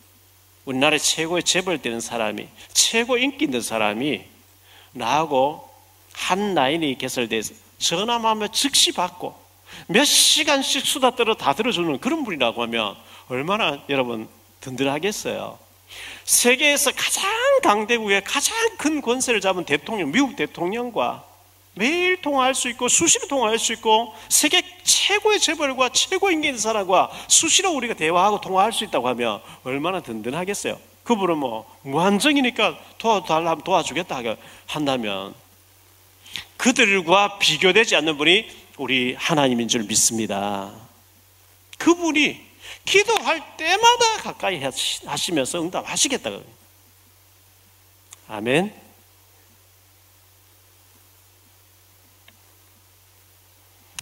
[0.65, 4.25] 우리나라 최고의 재벌되는 사람이 최고 인기 있는 사람이
[4.93, 5.69] 나하고
[6.13, 9.35] 한 라인이 개설돼서 전화하면 즉시 받고
[9.87, 12.97] 몇 시간씩 수다 떨어 다 들어주는 그런 분이라고 하면
[13.29, 14.29] 얼마나 여러분
[14.61, 15.59] 든든하겠어요.
[16.25, 17.31] 세계에서 가장
[17.63, 21.25] 강대국의 가장 큰 권세를 잡은 대통령, 미국 대통령과
[21.81, 27.11] 매일 통화할 수 있고 수시로 통화할 수 있고 세계 최고의 재벌과 최고 인기 있는 사람과
[27.27, 30.79] 수시로 우리가 대화하고 통화할 수 있다고 하면 얼마나 든든하겠어요.
[31.05, 34.21] 그분은 뭐 무한정이니까 도와달라면 도와주겠다
[34.67, 35.35] 한다면
[36.59, 40.71] 그들과 비교되지 않는 분이 우리 하나님인 줄 믿습니다.
[41.79, 42.43] 그분이
[42.85, 44.61] 기도할 때마다 가까이
[45.07, 46.31] 하시면서 응답하시겠다.
[48.29, 48.90] 아멘.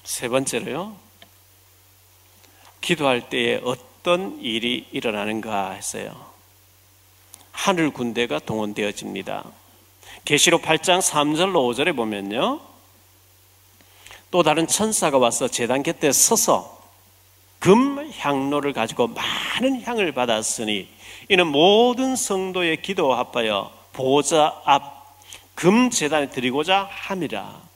[0.09, 0.97] 세 번째로요.
[2.81, 6.17] 기도할 때에 어떤 일이 일어나는가 했어요.
[7.53, 9.45] 하늘 군대가 동원되어집니다.
[10.25, 12.59] 계시록 8장 3절로 5절에 보면요.
[14.31, 16.83] 또 다른 천사가 와서 재단 곁에 서서
[17.59, 20.89] 금 향로를 가지고 많은 향을 받았으니
[21.29, 27.68] 이는 모든 성도의 기도 합하여 보좌 앞금 재단에 드리고자 함이라.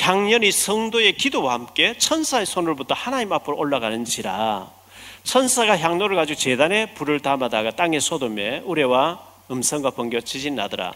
[0.00, 4.70] 향연이 성도의 기도와 함께 천사의 손으로부터 하나님 앞으로 올라가는지라
[5.22, 10.92] 천사가 향로를 가지고 재단에 불을 담아다가 땅에 쏟음에 우레와 음성과 번개 지진 나더라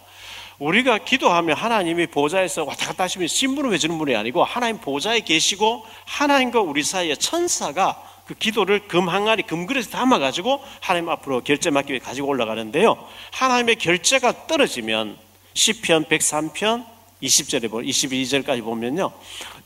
[0.59, 6.61] 우리가 기도하면 하나님이 보좌에서 왔다 갔다 하시면 심부름 해주는 분이 아니고 하나님 보좌에 계시고 하나님과
[6.61, 12.29] 우리 사이에 천사가 그 기도를 금 항아리 금그릇에 담아가지고 하나님 앞으로 결제 맡기 위해 가지고
[12.29, 12.99] 올라가는데요.
[13.33, 15.17] 하나님의 결제가 떨어지면
[15.55, 19.13] 시편 103편 20절에 보 22절까지 보면요.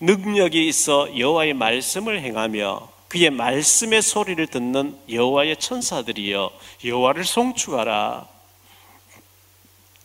[0.01, 6.51] 능력이 있어 여호와의 말씀을 행하며 그의 말씀의 소리를 듣는 여호와의 천사들이여
[6.85, 8.27] 여호와를 송축하라.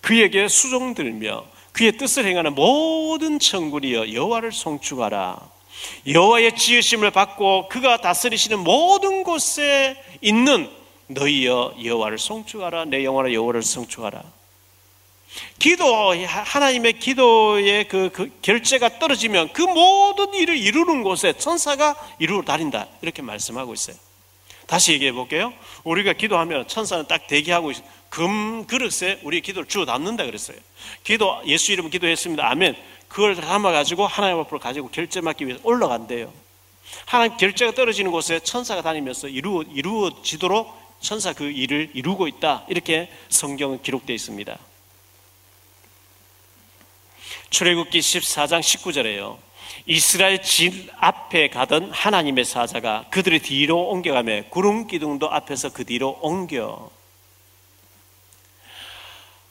[0.02, 5.40] 그에게 수종들며 그의 뜻을 행하는 모든 천군이여 여호와를 송축하라.
[6.08, 10.70] 여호와의 지으심을 받고 그가 다스리시는 모든 곳에 있는
[11.08, 12.86] 너희여 여호와를 송축하라.
[12.86, 14.37] 내 영혼아 여호와를 송축하라.
[15.60, 22.88] 기도 하나님의 기도의 그, 그, 결제가 떨어지면 그 모든 일을 이루는 곳에 천사가 이루어 다닌다
[23.02, 23.96] 이렇게 말씀하고 있어요.
[24.68, 25.54] 다시 얘기해 볼게요.
[25.84, 27.86] 우리가 기도하면 천사는 딱 대기하고 있어요.
[28.10, 30.58] 금 그릇에 우리 기도를 주어 담는다 그랬어요.
[31.04, 32.50] 기도 예수 이름 기도했습니다.
[32.50, 32.76] 아멘.
[33.08, 36.32] 그걸 담아 가지고 하나님 앞으로 가지고 결제 맡기 위해서 올라간대요.
[37.06, 42.66] 하나님 결제가 떨어지는 곳에 천사가 다니면서 이루어 이루어지도록 천사 그 일을 이루고 있다.
[42.68, 44.58] 이렇게 성경은 기록되어 있습니다.
[47.58, 49.36] 출애굽기 14장 19절에요.
[49.88, 56.92] 이스라엘 진 앞에 가던 하나님의 사자가 그들의 뒤로 옮겨가며 구름 기둥도 앞에서 그 뒤로 옮겨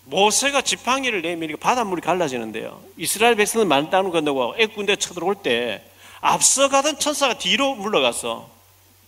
[0.04, 2.80] 모세가 지팡이를 내미니까 바닷물이 갈라지는데요.
[2.96, 5.82] 이스라엘 백성은 만땅을 건너고 애국 군대 쳐들어올 때
[6.20, 8.48] 앞서가던 천사가 뒤로 물러가서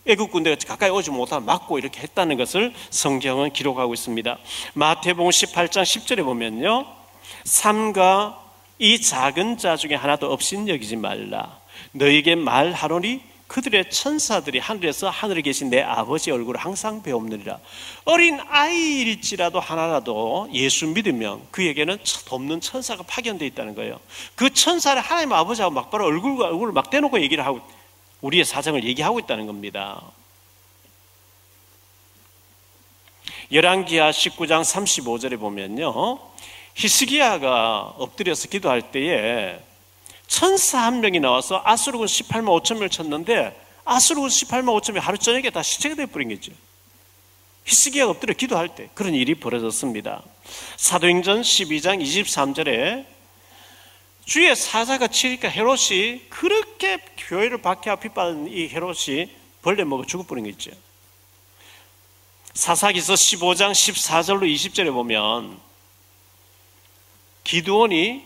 [0.09, 4.39] 애국 군대가 가까이 오지 못하면 막고 이렇게 했다는 것을 성경은 기록하고 있습니다.
[4.75, 6.85] 마태복음 18장 10절에 보면요.
[7.45, 8.48] 삼가
[8.79, 11.59] 이 작은 자 중에 하나도 없인 여기지 말라.
[11.93, 17.59] 너에게 말하노니 그들의 천사들이 하늘에서 하늘에 계신 내 아버지 얼굴을 항상 배웁느니라.
[18.05, 23.99] 어린 아이일지라도 하나라도 예수 믿으면 그에게는 돕는 천사가 파견되어 있다는 거예요.
[24.35, 27.61] 그 천사를 하나님 아버지하고 막바로 얼굴과 얼굴을 막 대놓고 얘기를 하고
[28.21, 30.03] 우리의 사정을 얘기하고 있다는 겁니다.
[33.51, 36.19] 열왕기하 19장 35절에 보면요.
[36.79, 39.59] 히스기야가 엎드려서 기도할 때에
[40.29, 45.51] 천사 한 명이 나와서 아수르군 18만 5천 명을 쳤는데 아수르군 18만 5천 명 하루 저녁에
[45.51, 46.53] 다 시체가 돼버린 거죠.
[47.65, 50.23] 히스기야가 엎드려 기도할 때 그런 일이 벌어졌습니다.
[50.77, 53.07] 사도행전 12장 23절에
[54.25, 59.31] 주의 사자가 치니까 헤롯이 그렇게 교회를 박해하고 핍받은 이 헤롯이
[59.63, 60.71] 벌레 먹어 죽어버린 거 있죠.
[62.55, 65.68] 사사기서 15장 14절로 20절에 보면
[67.49, 68.23] 기드온이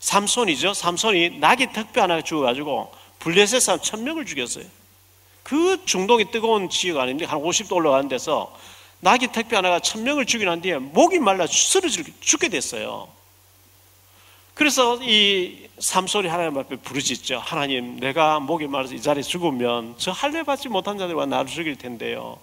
[0.00, 0.72] 삼손이죠.
[0.72, 4.64] 삼손이 낙이 특배 하나 죽어가지고 블레셋 사람 천 명을 죽였어요.
[5.42, 7.30] 그 중동이 뜨거운 지역 아닙니까?
[7.30, 8.56] 한 50도 올라가는 데서
[9.00, 13.08] 낙이 택배 하나가 천 명을 죽이고 난 뒤에 목이 말라 쓰러져 죽게 됐어요.
[14.54, 17.40] 그래서 이 삼손이 하나님 앞에 부르짖죠.
[17.44, 22.38] 하나님, 내가 목이 말라서 이 자리에 죽으면 저 할례 받지 못한 자들과 나를 죽일 텐데요.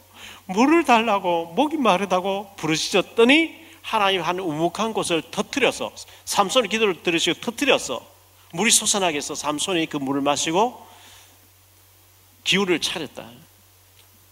[0.46, 5.92] 물을 달라고 목이 마르다고 부르짖었더니 하나님 한 우묵한 곳을 터뜨려서
[6.26, 8.04] 삼손이 기도를 들으시고 터뜨려서
[8.52, 10.84] 물이 솟아나게 해서 삼손이 그 물을 마시고
[12.44, 13.30] 기울을 차렸다.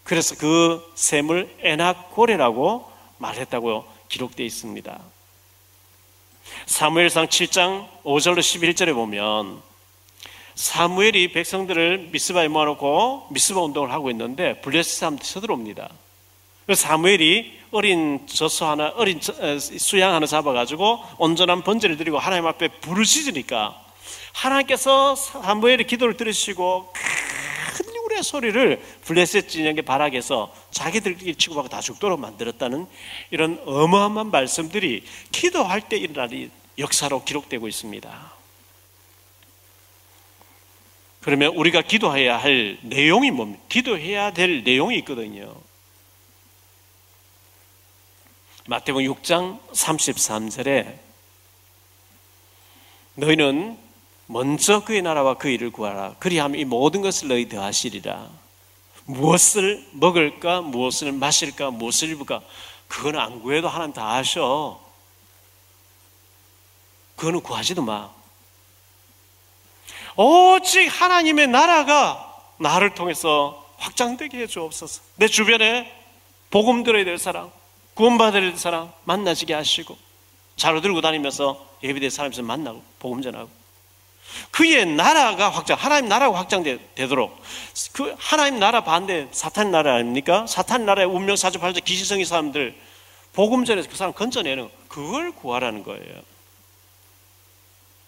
[0.04, 5.00] 그래서 그 샘을 에나고레라고 말했다고 기록되어 있습니다.
[6.66, 9.62] 사무엘상 7장 5절로 11절에 보면
[10.56, 15.90] 사무엘이 백성들을 미스바에 모아놓고 미스바 운동을 하고 있는데 블레스 사람들이 쳐들어옵니다.
[16.72, 19.20] 사무엘이 어린 젖소 하나, 어린
[19.60, 23.84] 수양 하나 잡아가지고 온전한 번제를 드리고 하나님 앞에 부르짖으니까
[24.32, 32.86] 하나님께서 사무엘의 기도를 들으시고 큰 우의 소리를 블레셋 진영의 바락에서 자기들끼리 치고받고 다 죽도록 만들었다는
[33.32, 38.34] 이런 어마어마한 말씀들이 기도할 때 일어나는 역사로 기록되고 있습니다.
[41.22, 43.64] 그러면 우리가 기도해야 할 내용이 뭡니까?
[43.70, 45.56] 기도해야 될 내용이 있거든요.
[48.66, 50.98] 마태복음 6장 33절에
[53.16, 53.78] 너희는
[54.28, 56.16] 먼저 그의 나라와 그 일을 구하라.
[56.20, 58.30] 그리하면 이 모든 것을 너희 더하시리라.
[59.06, 62.42] 무엇을 먹을까, 무엇을 마실까, 무엇을 입을까,
[62.88, 64.80] 그거는 안 구해도 하나님 다 하셔.
[67.18, 68.10] 그거는 구하지도 마.
[70.16, 75.02] 오직 하나님의 나라가 나를 통해서 확장되게 해 주옵소서.
[75.18, 75.94] 내 주변에
[76.50, 77.52] 복음 들어야 될 사람,
[77.96, 79.98] 구원받아야 될 사람 만나지게 하시고,
[80.56, 83.50] 자로 들고 다니면서 예비될 사람에서 만나고, 복음 전하고,
[84.52, 87.40] 그의 나라가 확장, 하나님 나라가 확장되도록
[87.92, 90.48] 그 하나님 나라 반대 사탄 나라 아닙니까?
[90.48, 92.76] 사탄 나라의 운명 사주팔자 기시성의 사람들
[93.34, 96.22] 복음 전에서 그 사람 건져내는 그걸 구하라는 거예요.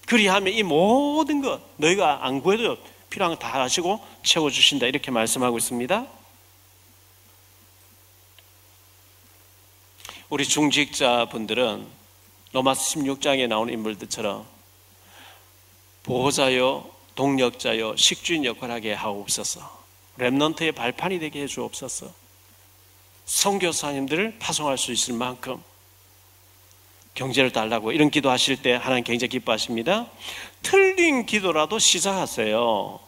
[0.07, 2.77] 그리하면 이 모든 것 너희가 안 구해도
[3.09, 6.05] 필요한 거 다 하시고 채워 주신다 이렇게 말씀하고 있습니다.
[10.35, 11.87] 우리 중직자 분들은
[12.51, 14.45] 로마스 16장에 나오는 인물들처럼
[16.03, 19.61] 보호자여 동력자여 식주인 역할을 하게 하옵소서.
[20.17, 22.11] 랩넌트의 발판이 되게 해 주옵소서.
[23.23, 25.63] 성교사님들을 파송할 수 있을 만큼
[27.13, 30.11] 경제를 달라고 이런 기도하실 때 하나님 굉장히 기뻐하십니다.
[30.61, 32.99] 틀린 기도라도 시작하세요.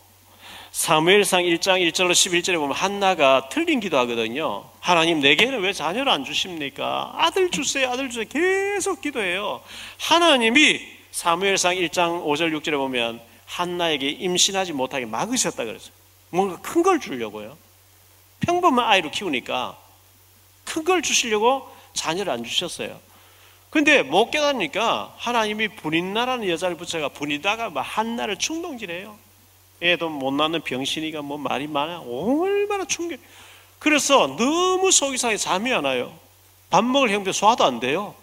[0.77, 4.63] 사무엘상 1장 1절로 11절에 보면 한나가 틀린 기도하거든요.
[4.79, 7.13] 하나님 내게는 왜 자녀를 안 주십니까?
[7.17, 8.25] 아들 주세요, 아들 주세요.
[8.29, 9.63] 계속 기도해요.
[9.99, 15.91] 하나님이 사무엘상 1장 5절 6절에 보면 한나에게 임신하지 못하게 막으셨다 그랬어요.
[16.29, 17.57] 뭔가 큰 걸 주려고요.
[18.41, 19.75] 평범한 아이로 키우니까
[20.63, 22.99] 큰 걸 주시려고 자녀를 안 주셨어요.
[23.71, 29.25] 근데 못 깨닫으니까 하나님이 분인나라는 여자를 붙여가 분이다가 막 한나를 충동질해요.
[29.81, 31.99] 애도 못 낳는 병신이가 뭐 말이 많아.
[31.99, 33.19] 얼마나 충격.
[33.79, 36.13] 그래서 너무 속이 상해 잠이 안 와요.
[36.69, 38.15] 밥 먹을 형도 소화도 안 돼요.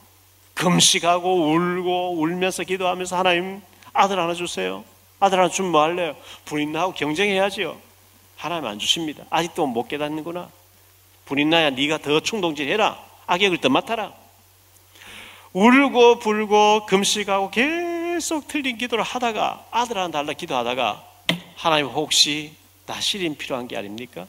[0.55, 4.84] 금식하고 울고 울면서 기도하면서 하나님 아들 하나 주세요.
[5.20, 6.16] 아들 하나 주면 뭐 할래요?
[6.44, 7.76] 부인 나하고 경쟁해야지요.
[8.36, 9.24] 하나님 안 주십니다.
[9.30, 10.48] 아직도 못 깨닫는구나.
[11.24, 12.98] 부인 나야 네가 더 충동질 해라.
[13.26, 14.12] 악역을 더 맡아라.
[15.52, 21.14] 울고 불고 금식하고 계속 틀린 기도를 하다가 아들 하나 달라 기도하다가
[21.57, 22.52] 하나님 혹시
[22.86, 24.26] 나 실임 필요한 게 아닙니까?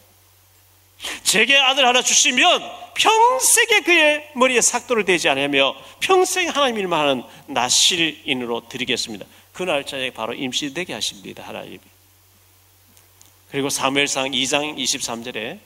[1.23, 2.61] 제게 아들 하나 주시면
[2.93, 9.26] 평생에 그의 머리에 삭도를 대지 않으며 평생 하나님 일만 하는 나실인으로 드리겠습니다.
[9.53, 11.43] 그 날짜에 바로 임시되게 하십니다.
[11.43, 11.80] 하나님이.
[13.51, 15.59] 그리고 사무엘상 2장 23절에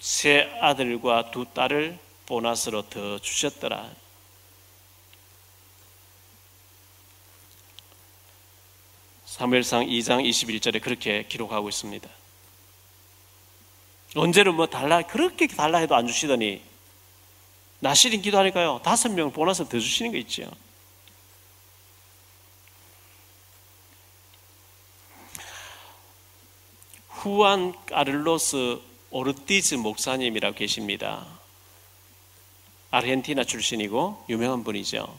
[0.00, 4.01] 세 아들과 두 딸을 보너스로 더 주셨더라.
[9.32, 12.06] 사무엘상 2장 21절에 그렇게 기록하고 있습니다.
[14.14, 16.62] 언제는 뭐 달라 그렇게 달라 해도 안 주시더니
[17.80, 18.82] 나시린 기도하니까요.
[18.84, 20.50] 다섯 명을 보너스 더 주시는 거 있죠.
[27.08, 28.80] 후안 까를로스
[29.10, 31.26] 오르티즈 목사님이라고 계십니다.
[32.90, 35.18] 아르헨티나 출신이고 유명한 분이죠.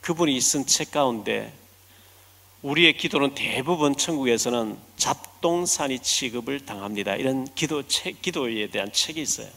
[0.00, 1.59] 그분이 쓴 책 가운데
[2.62, 7.16] 우리의 기도는 대부분 천국에서는 잡동사니 취급을 당합니다.
[7.16, 9.48] 이런 기도 책, 기도에 대한 책이 있어요.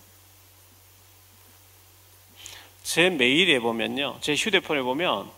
[2.84, 5.30] 제 메일에 보면요, 제 휴대폰에 보면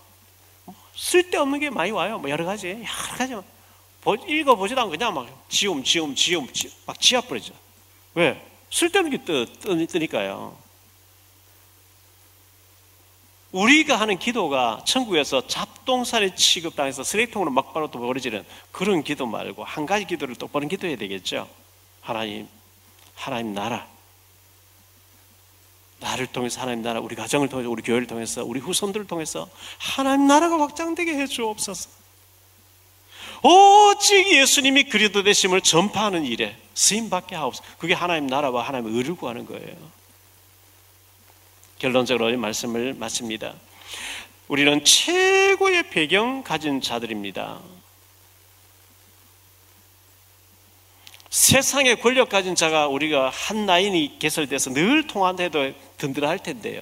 [0.95, 2.19] 쓸데없는 게 많이 와요.
[2.19, 3.35] 뭐 여러 가지, 여러 가지
[4.27, 6.47] 읽어보지도 않고 그냥 막 지움, 지움, 지움,
[6.85, 7.53] 막 지압 버리죠.
[8.13, 8.39] 왜?
[8.71, 10.64] 쓸데없는 게 뜨, 뜨, 뜨니까요.
[13.55, 18.43] 우리가 하는 기도가 천국에서 잡동사니 취급당해서 쓰레기통으로 막바로 또 버려지는
[18.73, 21.47] 그런 기도 말고 한 가지 기도를 똑바로 기도해야 되겠죠.
[22.01, 22.49] 하나님,
[23.15, 23.87] 하나님 나라.
[26.01, 30.59] 나를 통해서 하나님 나라, 우리 가정을 통해서, 우리 교회를 통해서, 우리 후손들을 통해서 하나님 나라가
[30.59, 31.89] 확장되게 해 주옵소서.
[33.41, 37.63] 오직 예수님이 그리도 되심을 전파하는 일에 쓰임 받게 하옵소서.
[37.77, 40.04] 그게 하나님 나라와 하나님의 의를 구하는 거예요.
[41.85, 43.53] 결론적으로 말씀을 마칩니다.
[44.47, 47.59] 우리는 최고의 배경 가진 자들입니다.
[51.29, 56.81] 세상의 권력 가진 자가 우리가 한 라인이 개설돼서 늘 통한데도 든든할 텐데요.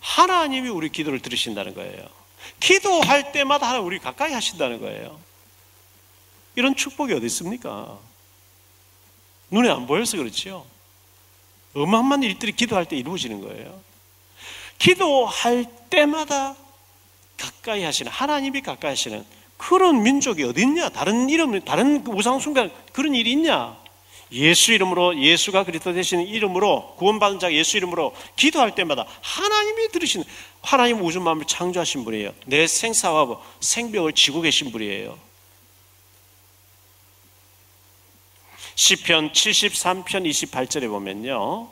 [0.00, 2.08] 하나님이 우리 기도를 들으신다는 거예요.
[2.58, 5.20] 기도할 때마다 하나님 우리 가까이 하신다는 거예요.
[6.56, 8.00] 이런 축복이 어디 있습니까?
[9.52, 10.73] 눈에 안 보여서 그렇지요.
[11.74, 13.80] 어마어마한 일들이 기도할 때 이루어지는 거예요.
[14.78, 16.56] 기도할 때마다
[17.36, 19.24] 가까이 하시는 하나님이 가까이 하시는
[19.56, 20.88] 그런 민족이 어디 있냐?
[20.88, 23.76] 다른 이름, 다른 우상 숭배 그런 일이 있냐?
[24.32, 30.26] 예수 이름으로 예수가 그리스도 되시는 이름으로 구원받은 자 예수 이름으로 기도할 때마다 하나님이 들으시는
[30.60, 32.32] 하나님 우주 마음을 창조하신 분이에요.
[32.46, 35.16] 내 생사와 생명을 지고 계신 분이에요.
[38.74, 41.68] 시편 73편 28절에 보면요.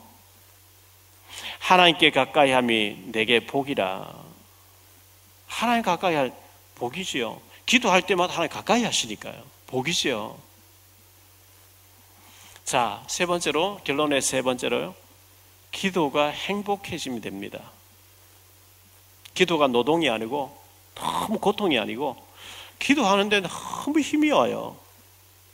[1.59, 4.13] 하나님께 가까이 함이 내게 복이라.
[5.47, 6.33] 하나님 가까이 할
[6.75, 7.41] 복이지요.
[7.65, 9.41] 기도할 때마다 하나님 가까이 하시니까요.
[9.67, 10.37] 복이지요.
[12.65, 14.95] 자, 세 번째로 결론의 세 번째로요.
[15.71, 17.59] 기도가 행복해지면 됩니다.
[19.33, 20.57] 기도가 노동이 아니고
[20.95, 22.15] 너무 고통이 아니고
[22.79, 24.77] 기도하는데 너무 힘이 와요.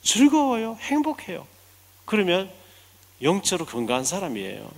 [0.01, 0.77] 즐거워요.
[0.81, 1.45] 행복해요.
[2.05, 2.51] 그러면
[3.21, 4.69] 영적으로 건강한 사람이에요.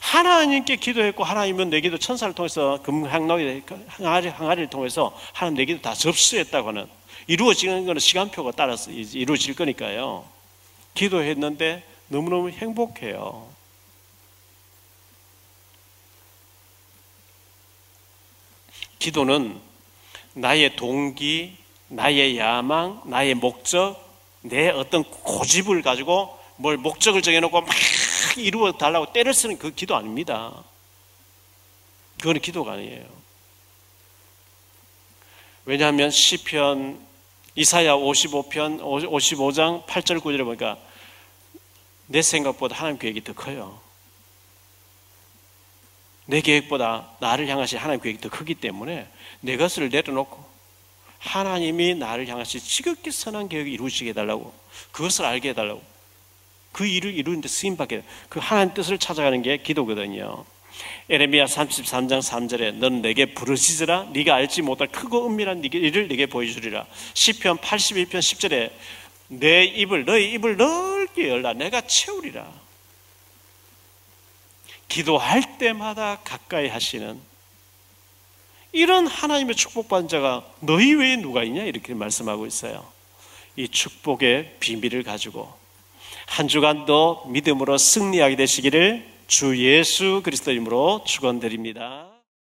[0.00, 3.62] 하나님께 기도했고 하나님은 내 기도 천사를 통해서 항아리,
[3.98, 6.86] 항아리를 통해서 하나님 내 기도 다 접수했다고 하는
[7.26, 10.24] 이루어지는 것은 시간표가 따라서 이루어질 거니까요.
[10.94, 13.48] 기도했는데 너무너무 행복해요.
[18.98, 19.60] 기도는
[20.34, 21.56] 나의 동기,
[21.92, 24.02] 나의 야망, 나의 목적,
[24.40, 27.68] 내 어떤 고집을 가지고 뭘 목적을 정해놓고 막
[28.38, 30.64] 이루어 달라고 때를 쓰는 그 기도 아닙니다.
[32.18, 33.04] 그건 기도가 아니에요.
[35.66, 36.98] 왜냐하면 시편
[37.56, 40.78] 이사야 55편 55장 8절 9절에 보니까
[42.06, 43.78] 내 생각보다 하나님 계획이 더 커요.
[46.24, 49.06] 내 계획보다 나를 향하신 하나님 계획이 더 크기 때문에
[49.40, 50.51] 내 것을 내려놓고
[51.22, 54.52] 하나님이 나를 향하신 지극히 선한 계획이 이루어지게 해달라고
[54.90, 55.82] 그것을 알게 해달라고
[56.72, 60.44] 그 일을 이루는데 쓰임받게 그 하나님 뜻을 찾아가는 게 기도거든요.
[61.08, 66.86] 에레미야 33장 3절에 넌 내게 부르짖으라 네가 알지 못할 크고 은밀한 일을 네게 보여주리라.
[67.14, 68.72] 시편 81편 10절에
[69.28, 72.50] 내 입을 너의 입을 넓게 열라 내가 채우리라.
[74.88, 77.20] 기도할 때마다 가까이 하시는
[78.72, 82.86] 이런 하나님의 축복받은 자가 너희 외에 누가 있냐 이렇게 말씀하고 있어요.
[83.56, 85.52] 이 축복의 비밀을 가지고
[86.26, 92.11] 한 주간도 믿음으로 승리하게 되시기를 주 예수 그리스도 이름으로 축원드립니다.